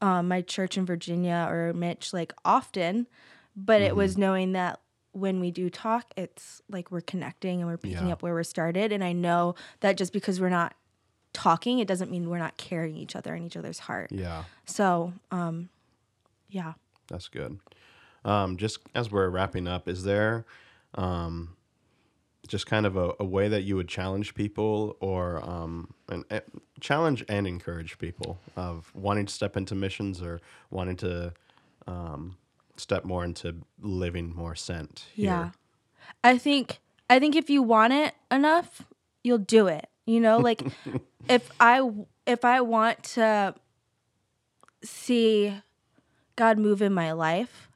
um, 0.00 0.28
my 0.28 0.40
church 0.40 0.78
in 0.78 0.86
Virginia 0.86 1.46
or 1.50 1.72
Mitch 1.74 2.12
like 2.12 2.32
often, 2.44 3.06
but 3.54 3.82
it 3.82 3.94
was 3.94 4.16
knowing 4.16 4.52
that 4.52 4.80
when 5.12 5.40
we 5.40 5.50
do 5.50 5.68
talk, 5.68 6.14
it's 6.16 6.62
like 6.70 6.90
we're 6.90 7.00
connecting 7.00 7.60
and 7.60 7.68
we're 7.68 7.76
picking 7.76 8.06
Yeah. 8.06 8.12
up 8.12 8.22
where 8.22 8.32
we're 8.32 8.42
started. 8.44 8.92
And 8.92 9.04
I 9.04 9.12
know 9.12 9.54
that 9.80 9.96
just 9.98 10.12
because 10.12 10.40
we're 10.40 10.48
not 10.48 10.72
talking, 11.32 11.78
it 11.80 11.86
doesn't 11.88 12.10
mean 12.10 12.30
we're 12.30 12.38
not 12.38 12.56
carrying 12.56 12.96
each 12.96 13.14
other 13.14 13.34
in 13.34 13.42
each 13.44 13.56
other's 13.56 13.80
heart. 13.80 14.10
yeah. 14.12 14.44
So, 14.64 15.12
um, 15.30 15.68
yeah. 16.48 16.72
That's 17.08 17.28
good. 17.28 17.58
Um, 18.24 18.56
just 18.56 18.78
as 18.94 19.10
we're 19.10 19.28
wrapping 19.28 19.66
up, 19.68 19.88
is 19.88 20.04
there 20.04 20.44
um, 20.94 21.56
just 22.50 22.66
kind 22.66 22.84
of 22.84 22.96
a, 22.96 23.14
a 23.20 23.24
way 23.24 23.46
that 23.46 23.62
you 23.62 23.76
would 23.76 23.86
challenge 23.86 24.34
people 24.34 24.96
or 24.98 25.40
um, 25.48 25.94
and, 26.08 26.24
uh, 26.32 26.40
challenge 26.80 27.24
and 27.28 27.46
encourage 27.46 27.96
people 27.98 28.40
of 28.56 28.90
wanting 28.92 29.24
to 29.24 29.32
step 29.32 29.56
into 29.56 29.76
missions 29.76 30.20
or 30.20 30.40
wanting 30.68 30.96
to 30.96 31.32
um, 31.86 32.36
step 32.76 33.04
more 33.04 33.24
into 33.24 33.54
living 33.80 34.34
more 34.34 34.56
sent 34.56 35.06
here? 35.14 35.26
Yeah. 35.26 35.50
I 36.24 36.38
think 36.38 36.80
I 37.08 37.20
think 37.20 37.36
if 37.36 37.48
you 37.48 37.62
want 37.62 37.92
it 37.92 38.14
enough, 38.32 38.82
you'll 39.22 39.38
do 39.38 39.68
it. 39.68 39.88
You 40.04 40.18
know, 40.18 40.38
like 40.48 40.64
if 41.28 41.48
I 41.60 41.88
if 42.26 42.44
I 42.44 42.62
want 42.62 43.04
to 43.14 43.54
see 44.82 45.54
God 46.34 46.58
move 46.58 46.82
in 46.82 46.92
my 46.92 47.12
life, 47.12 47.69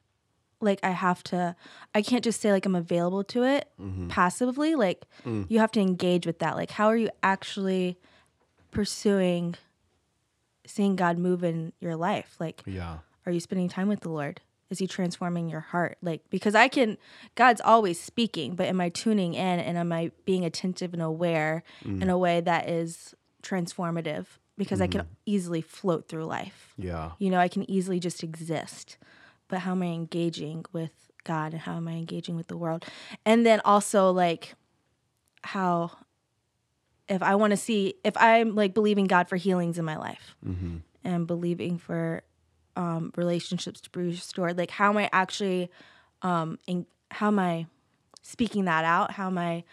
like 0.65 0.79
I 0.83 0.89
have 0.89 1.23
to 1.25 1.55
I 1.93 2.01
can't 2.01 2.23
just 2.23 2.41
say 2.41 2.51
like 2.51 2.65
I'm 2.65 2.75
available 2.75 3.23
to 3.25 3.43
it 3.43 3.69
mm-hmm. 3.79 4.09
passively. 4.09 4.75
Like 4.75 5.05
mm. 5.25 5.45
you 5.47 5.59
have 5.59 5.71
to 5.73 5.79
engage 5.79 6.25
with 6.25 6.39
that. 6.39 6.55
Like 6.55 6.71
how 6.71 6.87
are 6.87 6.97
you 6.97 7.09
actually 7.23 7.97
pursuing 8.71 9.55
seeing 10.65 10.95
God 10.95 11.17
move 11.17 11.43
in 11.43 11.71
your 11.79 11.95
life? 11.95 12.35
Like 12.39 12.63
Yeah. 12.65 12.97
are 13.25 13.31
you 13.31 13.39
spending 13.39 13.69
time 13.69 13.87
with 13.87 14.01
the 14.01 14.09
Lord? 14.09 14.41
Is 14.69 14.79
he 14.79 14.87
transforming 14.87 15.47
your 15.47 15.59
heart? 15.59 15.97
Like, 16.01 16.23
because 16.29 16.55
I 16.55 16.67
can, 16.67 16.97
God's 17.35 17.61
always 17.61 18.01
speaking, 18.01 18.55
but 18.55 18.65
am 18.65 18.81
I 18.81 18.89
tuning 18.89 19.35
in 19.35 19.59
and 19.59 19.77
am 19.77 19.91
I 19.91 20.11
being 20.25 20.43
attentive 20.43 20.91
and 20.93 21.03
aware 21.03 21.63
in 21.83 21.99
mm. 21.99 22.09
a 22.09 22.17
way 22.17 22.41
that 22.41 22.67
is 22.67 23.13
transformative? 23.43 24.25
Because 24.57 24.81
I 24.81 24.87
can 24.87 25.01
mm-hmm. 25.01 25.13
easily 25.25 25.61
float 25.61 26.07
through 26.07 26.25
life. 26.25 26.73
Yeah. 26.77 27.11
You 27.19 27.29
know, 27.29 27.39
I 27.39 27.47
can 27.47 27.69
easily 27.69 27.99
just 27.99 28.23
exist. 28.23 28.97
But 29.47 29.59
how 29.59 29.71
am 29.71 29.83
I 29.83 29.87
engaging 29.87 30.65
with 30.73 30.91
God 31.23 31.53
and 31.53 31.61
how 31.61 31.75
am 31.77 31.87
I 31.87 31.93
engaging 31.93 32.35
with 32.35 32.47
the 32.47 32.57
world? 32.57 32.85
And 33.25 33.45
then 33.45 33.61
also, 33.63 34.11
like, 34.11 34.55
how 35.43 35.91
if 37.07 37.21
I 37.21 37.35
want 37.35 37.51
to 37.51 37.57
see, 37.57 37.95
if 38.03 38.17
I'm 38.17 38.55
like 38.55 38.73
believing 38.73 39.05
God 39.05 39.29
for 39.29 39.35
healings 39.35 39.77
in 39.77 39.85
my 39.85 39.95
life 39.97 40.35
and 41.03 41.27
believing 41.27 41.77
for 41.77 42.23
um, 42.75 43.11
relationships 43.15 43.79
to 43.81 43.89
be 43.91 44.01
restored, 44.01 44.57
like, 44.57 44.71
how 44.71 44.89
am 44.89 44.97
I 44.97 45.09
actually, 45.13 45.69
um, 46.23 46.57
in, 46.65 46.87
how 47.11 47.27
am 47.27 47.37
I 47.37 47.67
speaking 48.23 48.65
that 48.65 48.85
out? 48.85 49.11
How 49.11 49.27
am 49.27 49.37
I 49.37 49.63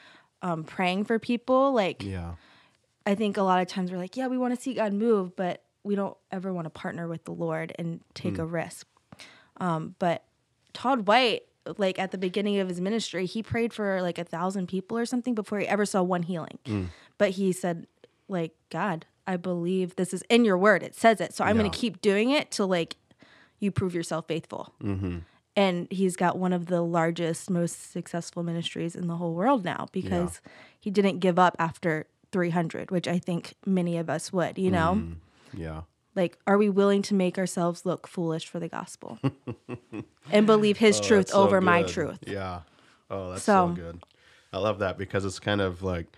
um, 0.43 0.65
praying 0.65 1.05
for 1.07 1.19
people? 1.19 1.73
Like, 1.73 2.03
Yeah. 2.03 2.35
I 3.05 3.15
think 3.17 3.37
a 3.37 3.43
lot 3.43 3.61
of 3.61 3.67
times 3.67 3.91
we're 3.91 3.99
like, 3.99 4.17
yeah, 4.17 4.29
we 4.29 4.39
want 4.39 4.55
to 4.55 4.61
see 4.61 4.75
God 4.75 4.93
move, 4.93 5.35
but 5.35 5.65
we 5.83 5.95
don't 5.97 6.17
ever 6.31 6.53
want 6.53 6.67
to 6.67 6.71
partner 6.71 7.09
with 7.09 7.25
the 7.25 7.33
Lord 7.33 7.73
and 7.79 8.01
take 8.15 8.39
a 8.39 8.47
risk. 8.47 8.87
Um, 9.63 9.95
but 9.99 10.25
Todd 10.73 11.07
White, 11.07 11.43
like 11.79 11.99
at 11.99 12.11
the 12.11 12.19
beginning 12.19 12.59
of 12.59 12.69
his 12.69 12.81
ministry, 12.81 13.27
he 13.27 13.43
prayed 13.43 13.73
for 13.73 14.03
like 14.03 14.19
a 14.19 14.25
thousand 14.25 14.67
people 14.67 14.99
or 14.99 15.07
something 15.07 15.35
before 15.35 15.61
he 15.61 15.69
ever 15.69 15.87
saw 15.87 16.03
one 16.03 16.25
healing. 16.25 16.59
Mm. 16.65 16.89
But 17.19 17.31
he 17.31 17.53
said, 17.53 17.87
like, 18.29 18.53
God, 18.71 19.07
I 19.27 19.37
believe 19.37 19.97
this 19.97 20.13
is 20.13 20.23
in 20.29 20.45
your 20.45 20.59
word. 20.59 20.83
It 20.83 20.95
says 20.95 21.21
it. 21.21 21.35
So 21.35 21.45
I'm 21.45 21.57
going 21.57 21.71
to 21.71 21.79
keep 21.79 22.01
doing 22.01 22.31
it 22.31 22.51
till 22.51 22.67
like 22.67 22.97
you 23.61 23.71
prove 23.71 23.95
yourself 23.95 24.27
faithful. 24.27 24.75
Mm-hmm. 24.83 25.19
And 25.55 25.87
he's 25.91 26.17
got 26.17 26.39
one 26.39 26.53
of 26.53 26.67
the 26.67 26.81
largest, 26.81 27.51
most 27.51 27.93
successful 27.93 28.43
ministries 28.43 28.97
in 28.97 29.07
the 29.07 29.17
whole 29.17 29.35
world 29.35 29.65
now 29.65 29.87
because 29.93 30.41
he 30.81 30.91
didn't 30.91 31.19
give 31.19 31.39
up 31.39 31.55
after 31.59 32.07
300, 32.33 32.91
which 32.91 33.07
I 33.07 33.19
think 33.19 33.55
many 33.67 33.99
of 33.99 34.09
us 34.09 34.33
would, 34.33 34.59
you 34.59 34.71
know? 34.71 34.95
Mm. 34.97 35.17
Yeah. 35.55 35.83
Like, 36.15 36.39
are 36.47 36.59
we 36.59 36.69
willing 36.69 37.03
to 37.03 37.15
make 37.15 37.39
ourselves 37.39 37.87
look 37.87 38.07
foolish 38.07 38.47
for 38.47 38.61
the 38.61 38.69
gospel 38.69 39.19
and 40.31 40.47
believe 40.47 40.77
his 40.79 40.99
Oh, 41.01 41.03
truth 41.03 41.19
that's 41.27 41.33
so 41.33 41.43
over 41.43 41.61
my 41.61 41.83
truth? 41.83 42.19
Yeah. 42.27 42.61
Oh, 43.11 43.31
that's 43.31 43.43
so, 43.45 43.69
So- 43.69 43.75
good. 43.75 44.03
I 44.55 44.59
love 44.59 44.81
that 44.81 44.99
because 44.99 45.25
it's 45.25 45.39
kind 45.41 45.63
of 45.63 45.83
like 45.83 46.15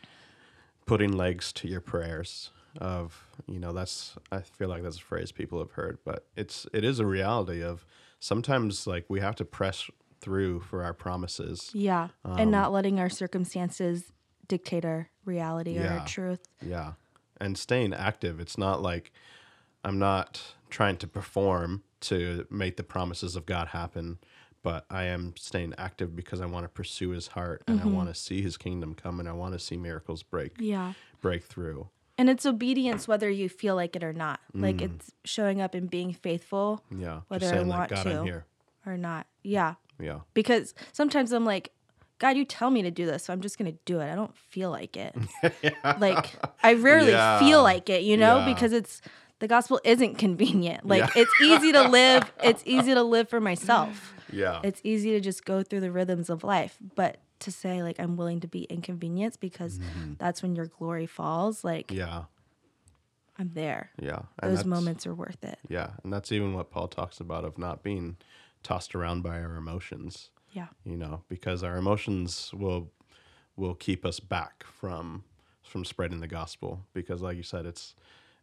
putting 0.86 1.12
legs 1.12 1.52
to 1.52 1.68
your 1.68 1.80
prayers 1.80 2.50
of, 2.80 3.28
you 3.46 3.60
know, 3.60 3.72
that's 3.72 4.16
I 4.32 4.40
feel 4.40 4.68
like 4.68 4.82
that's 4.82 4.96
a 4.98 5.00
phrase 5.02 5.30
people 5.30 5.60
have 5.60 5.70
heard, 5.72 5.98
but 6.04 6.26
it's 6.36 6.66
it 6.72 6.82
is 6.84 6.98
a 6.98 7.06
reality 7.06 7.62
of 7.62 7.86
sometimes 8.18 8.88
like 8.88 9.04
we 9.08 9.20
have 9.20 9.36
to 9.36 9.44
press 9.44 9.88
through 10.20 10.58
for 10.60 10.82
our 10.82 10.92
promises. 10.92 11.70
Yeah. 11.74 12.08
Um, 12.24 12.38
and 12.38 12.50
not 12.50 12.72
letting 12.72 12.98
our 12.98 13.08
circumstances 13.08 14.10
dictate 14.48 14.84
our 14.84 15.10
reality 15.24 15.78
or 15.78 15.86
our 15.86 16.04
truth. 16.06 16.40
Yeah. 16.60 16.94
And 17.40 17.56
staying 17.56 17.94
active. 17.94 18.40
It's 18.40 18.58
not 18.58 18.82
like 18.82 19.12
I'm 19.84 19.98
not 19.98 20.42
trying 20.70 20.96
to 20.98 21.06
perform 21.06 21.82
to 22.02 22.46
make 22.50 22.76
the 22.76 22.82
promises 22.82 23.36
of 23.36 23.46
God 23.46 23.68
happen, 23.68 24.18
but 24.62 24.86
I 24.90 25.04
am 25.04 25.34
staying 25.36 25.74
active 25.78 26.16
because 26.16 26.40
I 26.40 26.46
want 26.46 26.64
to 26.64 26.68
pursue 26.68 27.10
his 27.10 27.28
heart 27.28 27.62
and 27.66 27.80
I 27.80 27.86
want 27.86 28.08
to 28.08 28.14
see 28.14 28.42
his 28.42 28.56
kingdom 28.56 28.94
come 28.94 29.20
and 29.20 29.28
I 29.28 29.32
want 29.32 29.52
to 29.54 29.58
see 29.58 29.76
miracles 29.76 30.22
break 30.22 30.52
Yeah. 30.58 30.94
break 31.20 31.44
through. 31.44 31.88
And 32.16 32.30
it's 32.30 32.46
obedience 32.46 33.08
whether 33.08 33.28
you 33.28 33.48
feel 33.48 33.74
like 33.74 33.96
it 33.96 34.04
or 34.04 34.12
not. 34.12 34.40
Like 34.54 34.76
Mm. 34.76 34.82
it's 34.94 35.12
showing 35.24 35.60
up 35.60 35.74
and 35.74 35.90
being 35.90 36.12
faithful 36.12 36.82
Yeah. 36.90 37.20
Whether 37.28 37.52
I 37.54 37.62
want 37.62 37.90
like 37.90 38.02
to. 38.04 38.44
Or 38.86 38.96
not. 38.96 39.26
Yeah. 39.42 39.74
Yeah. 40.00 40.20
Because 40.34 40.74
sometimes 40.92 41.32
I'm 41.32 41.44
like, 41.44 41.72
God, 42.18 42.36
you 42.36 42.44
tell 42.44 42.70
me 42.70 42.82
to 42.82 42.90
do 42.90 43.06
this, 43.06 43.24
so 43.24 43.32
I'm 43.32 43.40
just 43.40 43.58
gonna 43.58 43.72
do 43.84 44.00
it. 44.00 44.10
I 44.10 44.14
don't 44.14 44.36
feel 44.36 44.70
like 44.70 44.96
it. 44.96 45.14
Like 45.98 46.32
I 46.62 46.74
rarely 46.74 47.10
Yeah. 47.12 47.38
feel 47.38 47.62
like 47.62 47.88
it, 47.90 48.02
you 48.02 48.16
know, 48.16 48.38
Yeah. 48.38 48.54
because 48.54 48.72
it's 48.72 49.02
the 49.40 49.48
gospel 49.48 49.80
isn't 49.84 50.16
convenient. 50.16 50.86
Like 50.86 51.16
it's 51.16 51.32
easy 51.40 51.72
to 51.72 51.88
live. 51.88 52.32
It's 52.42 52.62
easy 52.66 52.94
to 52.94 53.02
live 53.02 53.28
for 53.28 53.40
myself. 53.40 54.14
Yeah. 54.32 54.60
It's 54.64 54.80
easy 54.84 55.10
to 55.12 55.20
just 55.20 55.44
go 55.44 55.62
through 55.62 55.80
the 55.80 55.90
rhythms 55.90 56.30
of 56.30 56.44
life, 56.44 56.76
but 56.94 57.18
to 57.40 57.52
say 57.52 57.82
like 57.82 57.98
I'm 57.98 58.16
willing 58.16 58.40
to 58.40 58.48
be 58.48 58.64
inconvenienced 58.64 59.40
because 59.40 59.78
mm-hmm. 59.78 60.14
that's 60.18 60.42
when 60.42 60.54
your 60.56 60.66
glory 60.66 61.06
falls. 61.06 61.64
Like 61.64 61.90
Yeah. 61.90 62.24
I'm 63.38 63.50
there. 63.52 63.90
Yeah. 64.00 64.22
And 64.38 64.56
Those 64.56 64.64
moments 64.64 65.06
are 65.06 65.14
worth 65.14 65.42
it. 65.42 65.58
Yeah. 65.68 65.90
And 66.04 66.12
that's 66.12 66.30
even 66.30 66.54
what 66.54 66.70
Paul 66.70 66.88
talks 66.88 67.18
about 67.20 67.44
of 67.44 67.58
not 67.58 67.82
being 67.82 68.16
tossed 68.62 68.94
around 68.94 69.22
by 69.22 69.40
our 69.40 69.56
emotions. 69.56 70.30
Yeah. 70.52 70.68
you 70.84 70.96
know, 70.96 71.24
because 71.28 71.64
our 71.64 71.76
emotions 71.76 72.52
will 72.54 72.92
will 73.56 73.74
keep 73.74 74.04
us 74.04 74.20
back 74.20 74.64
from 74.64 75.24
from 75.64 75.84
spreading 75.84 76.20
the 76.20 76.28
gospel. 76.28 76.86
Because, 76.92 77.22
like 77.22 77.36
you 77.36 77.42
said, 77.42 77.66
it's 77.66 77.94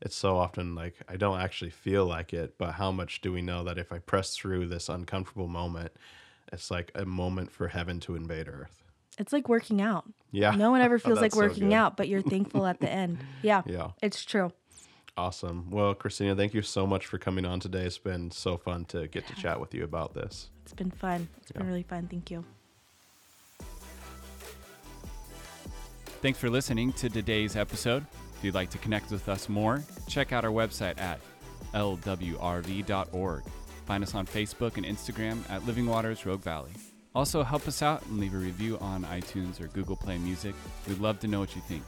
it's 0.01 0.15
so 0.15 0.37
often 0.37 0.75
like 0.75 0.95
I 1.07 1.15
don't 1.17 1.39
actually 1.39 1.71
feel 1.71 2.05
like 2.05 2.33
it, 2.33 2.55
but 2.57 2.73
how 2.73 2.91
much 2.91 3.21
do 3.21 3.31
we 3.31 3.41
know 3.41 3.63
that 3.63 3.77
if 3.77 3.91
I 3.91 3.99
press 3.99 4.35
through 4.35 4.67
this 4.67 4.89
uncomfortable 4.89 5.47
moment, 5.47 5.91
it's 6.51 6.71
like 6.71 6.91
a 6.95 7.05
moment 7.05 7.51
for 7.51 7.67
heaven 7.69 7.99
to 8.01 8.15
invade 8.15 8.47
earth. 8.47 8.83
It's 9.17 9.31
like 9.33 9.47
working 9.47 9.81
out. 9.81 10.05
Yeah, 10.31 10.51
No 10.51 10.71
one 10.71 10.81
ever 10.81 10.95
oh, 10.97 10.99
feels 10.99 11.17
like 11.21 11.31
That's 11.31 11.35
so 11.35 11.41
working 11.41 11.73
out, 11.73 11.97
but 11.97 12.07
you're 12.07 12.21
thankful 12.21 12.65
at 12.65 12.79
the 12.79 12.89
end. 13.03 13.19
Yeah. 13.41 13.61
Yeah, 13.65 13.91
It's 14.01 14.23
true. 14.25 14.51
awesome. 15.17 15.69
Well, 15.69 15.93
Christina, 15.93 16.35
thank 16.35 16.53
you 16.53 16.61
so 16.61 16.87
much 16.87 17.05
for 17.05 17.17
coming 17.17 17.45
on 17.45 17.59
today. 17.59 17.83
It's 17.83 17.97
been 17.97 18.31
so 18.31 18.57
fun 18.57 18.85
to 18.85 19.07
get 19.07 19.27
to 19.27 19.35
chat 19.35 19.59
with 19.59 19.73
you 19.73 19.83
about 19.83 20.13
this. 20.13 20.49
It's 20.63 20.73
been 20.73 20.91
fun. 20.91 21.27
It's 21.41 21.51
been 21.51 21.67
really 21.67 21.83
fun. 21.83 22.07
Thank 22.09 22.31
you. 22.31 22.43
Thanks 26.21 26.39
for 26.39 26.49
listening 26.49 26.93
to 26.93 27.09
today's 27.09 27.55
episode. 27.55 28.05
If 28.41 28.45
you'd 28.45 28.55
like 28.55 28.71
to 28.71 28.79
connect 28.79 29.11
with 29.11 29.29
us 29.29 29.47
more, 29.49 29.83
check 30.07 30.33
out 30.33 30.43
our 30.43 30.49
website 30.49 30.99
at 30.99 31.19
lwrv.org. 31.75 33.43
Find 33.85 34.03
us 34.03 34.15
on 34.15 34.25
Facebook 34.25 34.77
and 34.77 34.85
Instagram 34.85 35.47
at 35.47 35.63
Living 35.67 35.85
Waters 35.85 36.25
Rogue 36.25 36.41
Valley. 36.41 36.71
Also, 37.13 37.43
help 37.43 37.67
us 37.67 37.83
out 37.83 38.03
and 38.07 38.19
leave 38.19 38.33
a 38.33 38.37
review 38.37 38.79
on 38.79 39.03
iTunes 39.03 39.61
or 39.61 39.67
Google 39.67 39.95
Play 39.95 40.17
Music. 40.17 40.55
We'd 40.87 40.97
love 40.97 41.19
to 41.19 41.27
know 41.27 41.39
what 41.39 41.55
you 41.55 41.61
think. 41.67 41.83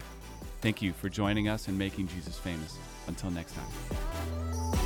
Thank 0.61 0.79
you 0.79 0.93
for 0.93 1.09
joining 1.09 1.47
us 1.47 1.69
and 1.69 1.75
making 1.75 2.09
Jesus 2.09 2.37
famous. 2.37 2.77
Until 3.07 3.31
next 3.31 3.55
time. 3.55 4.82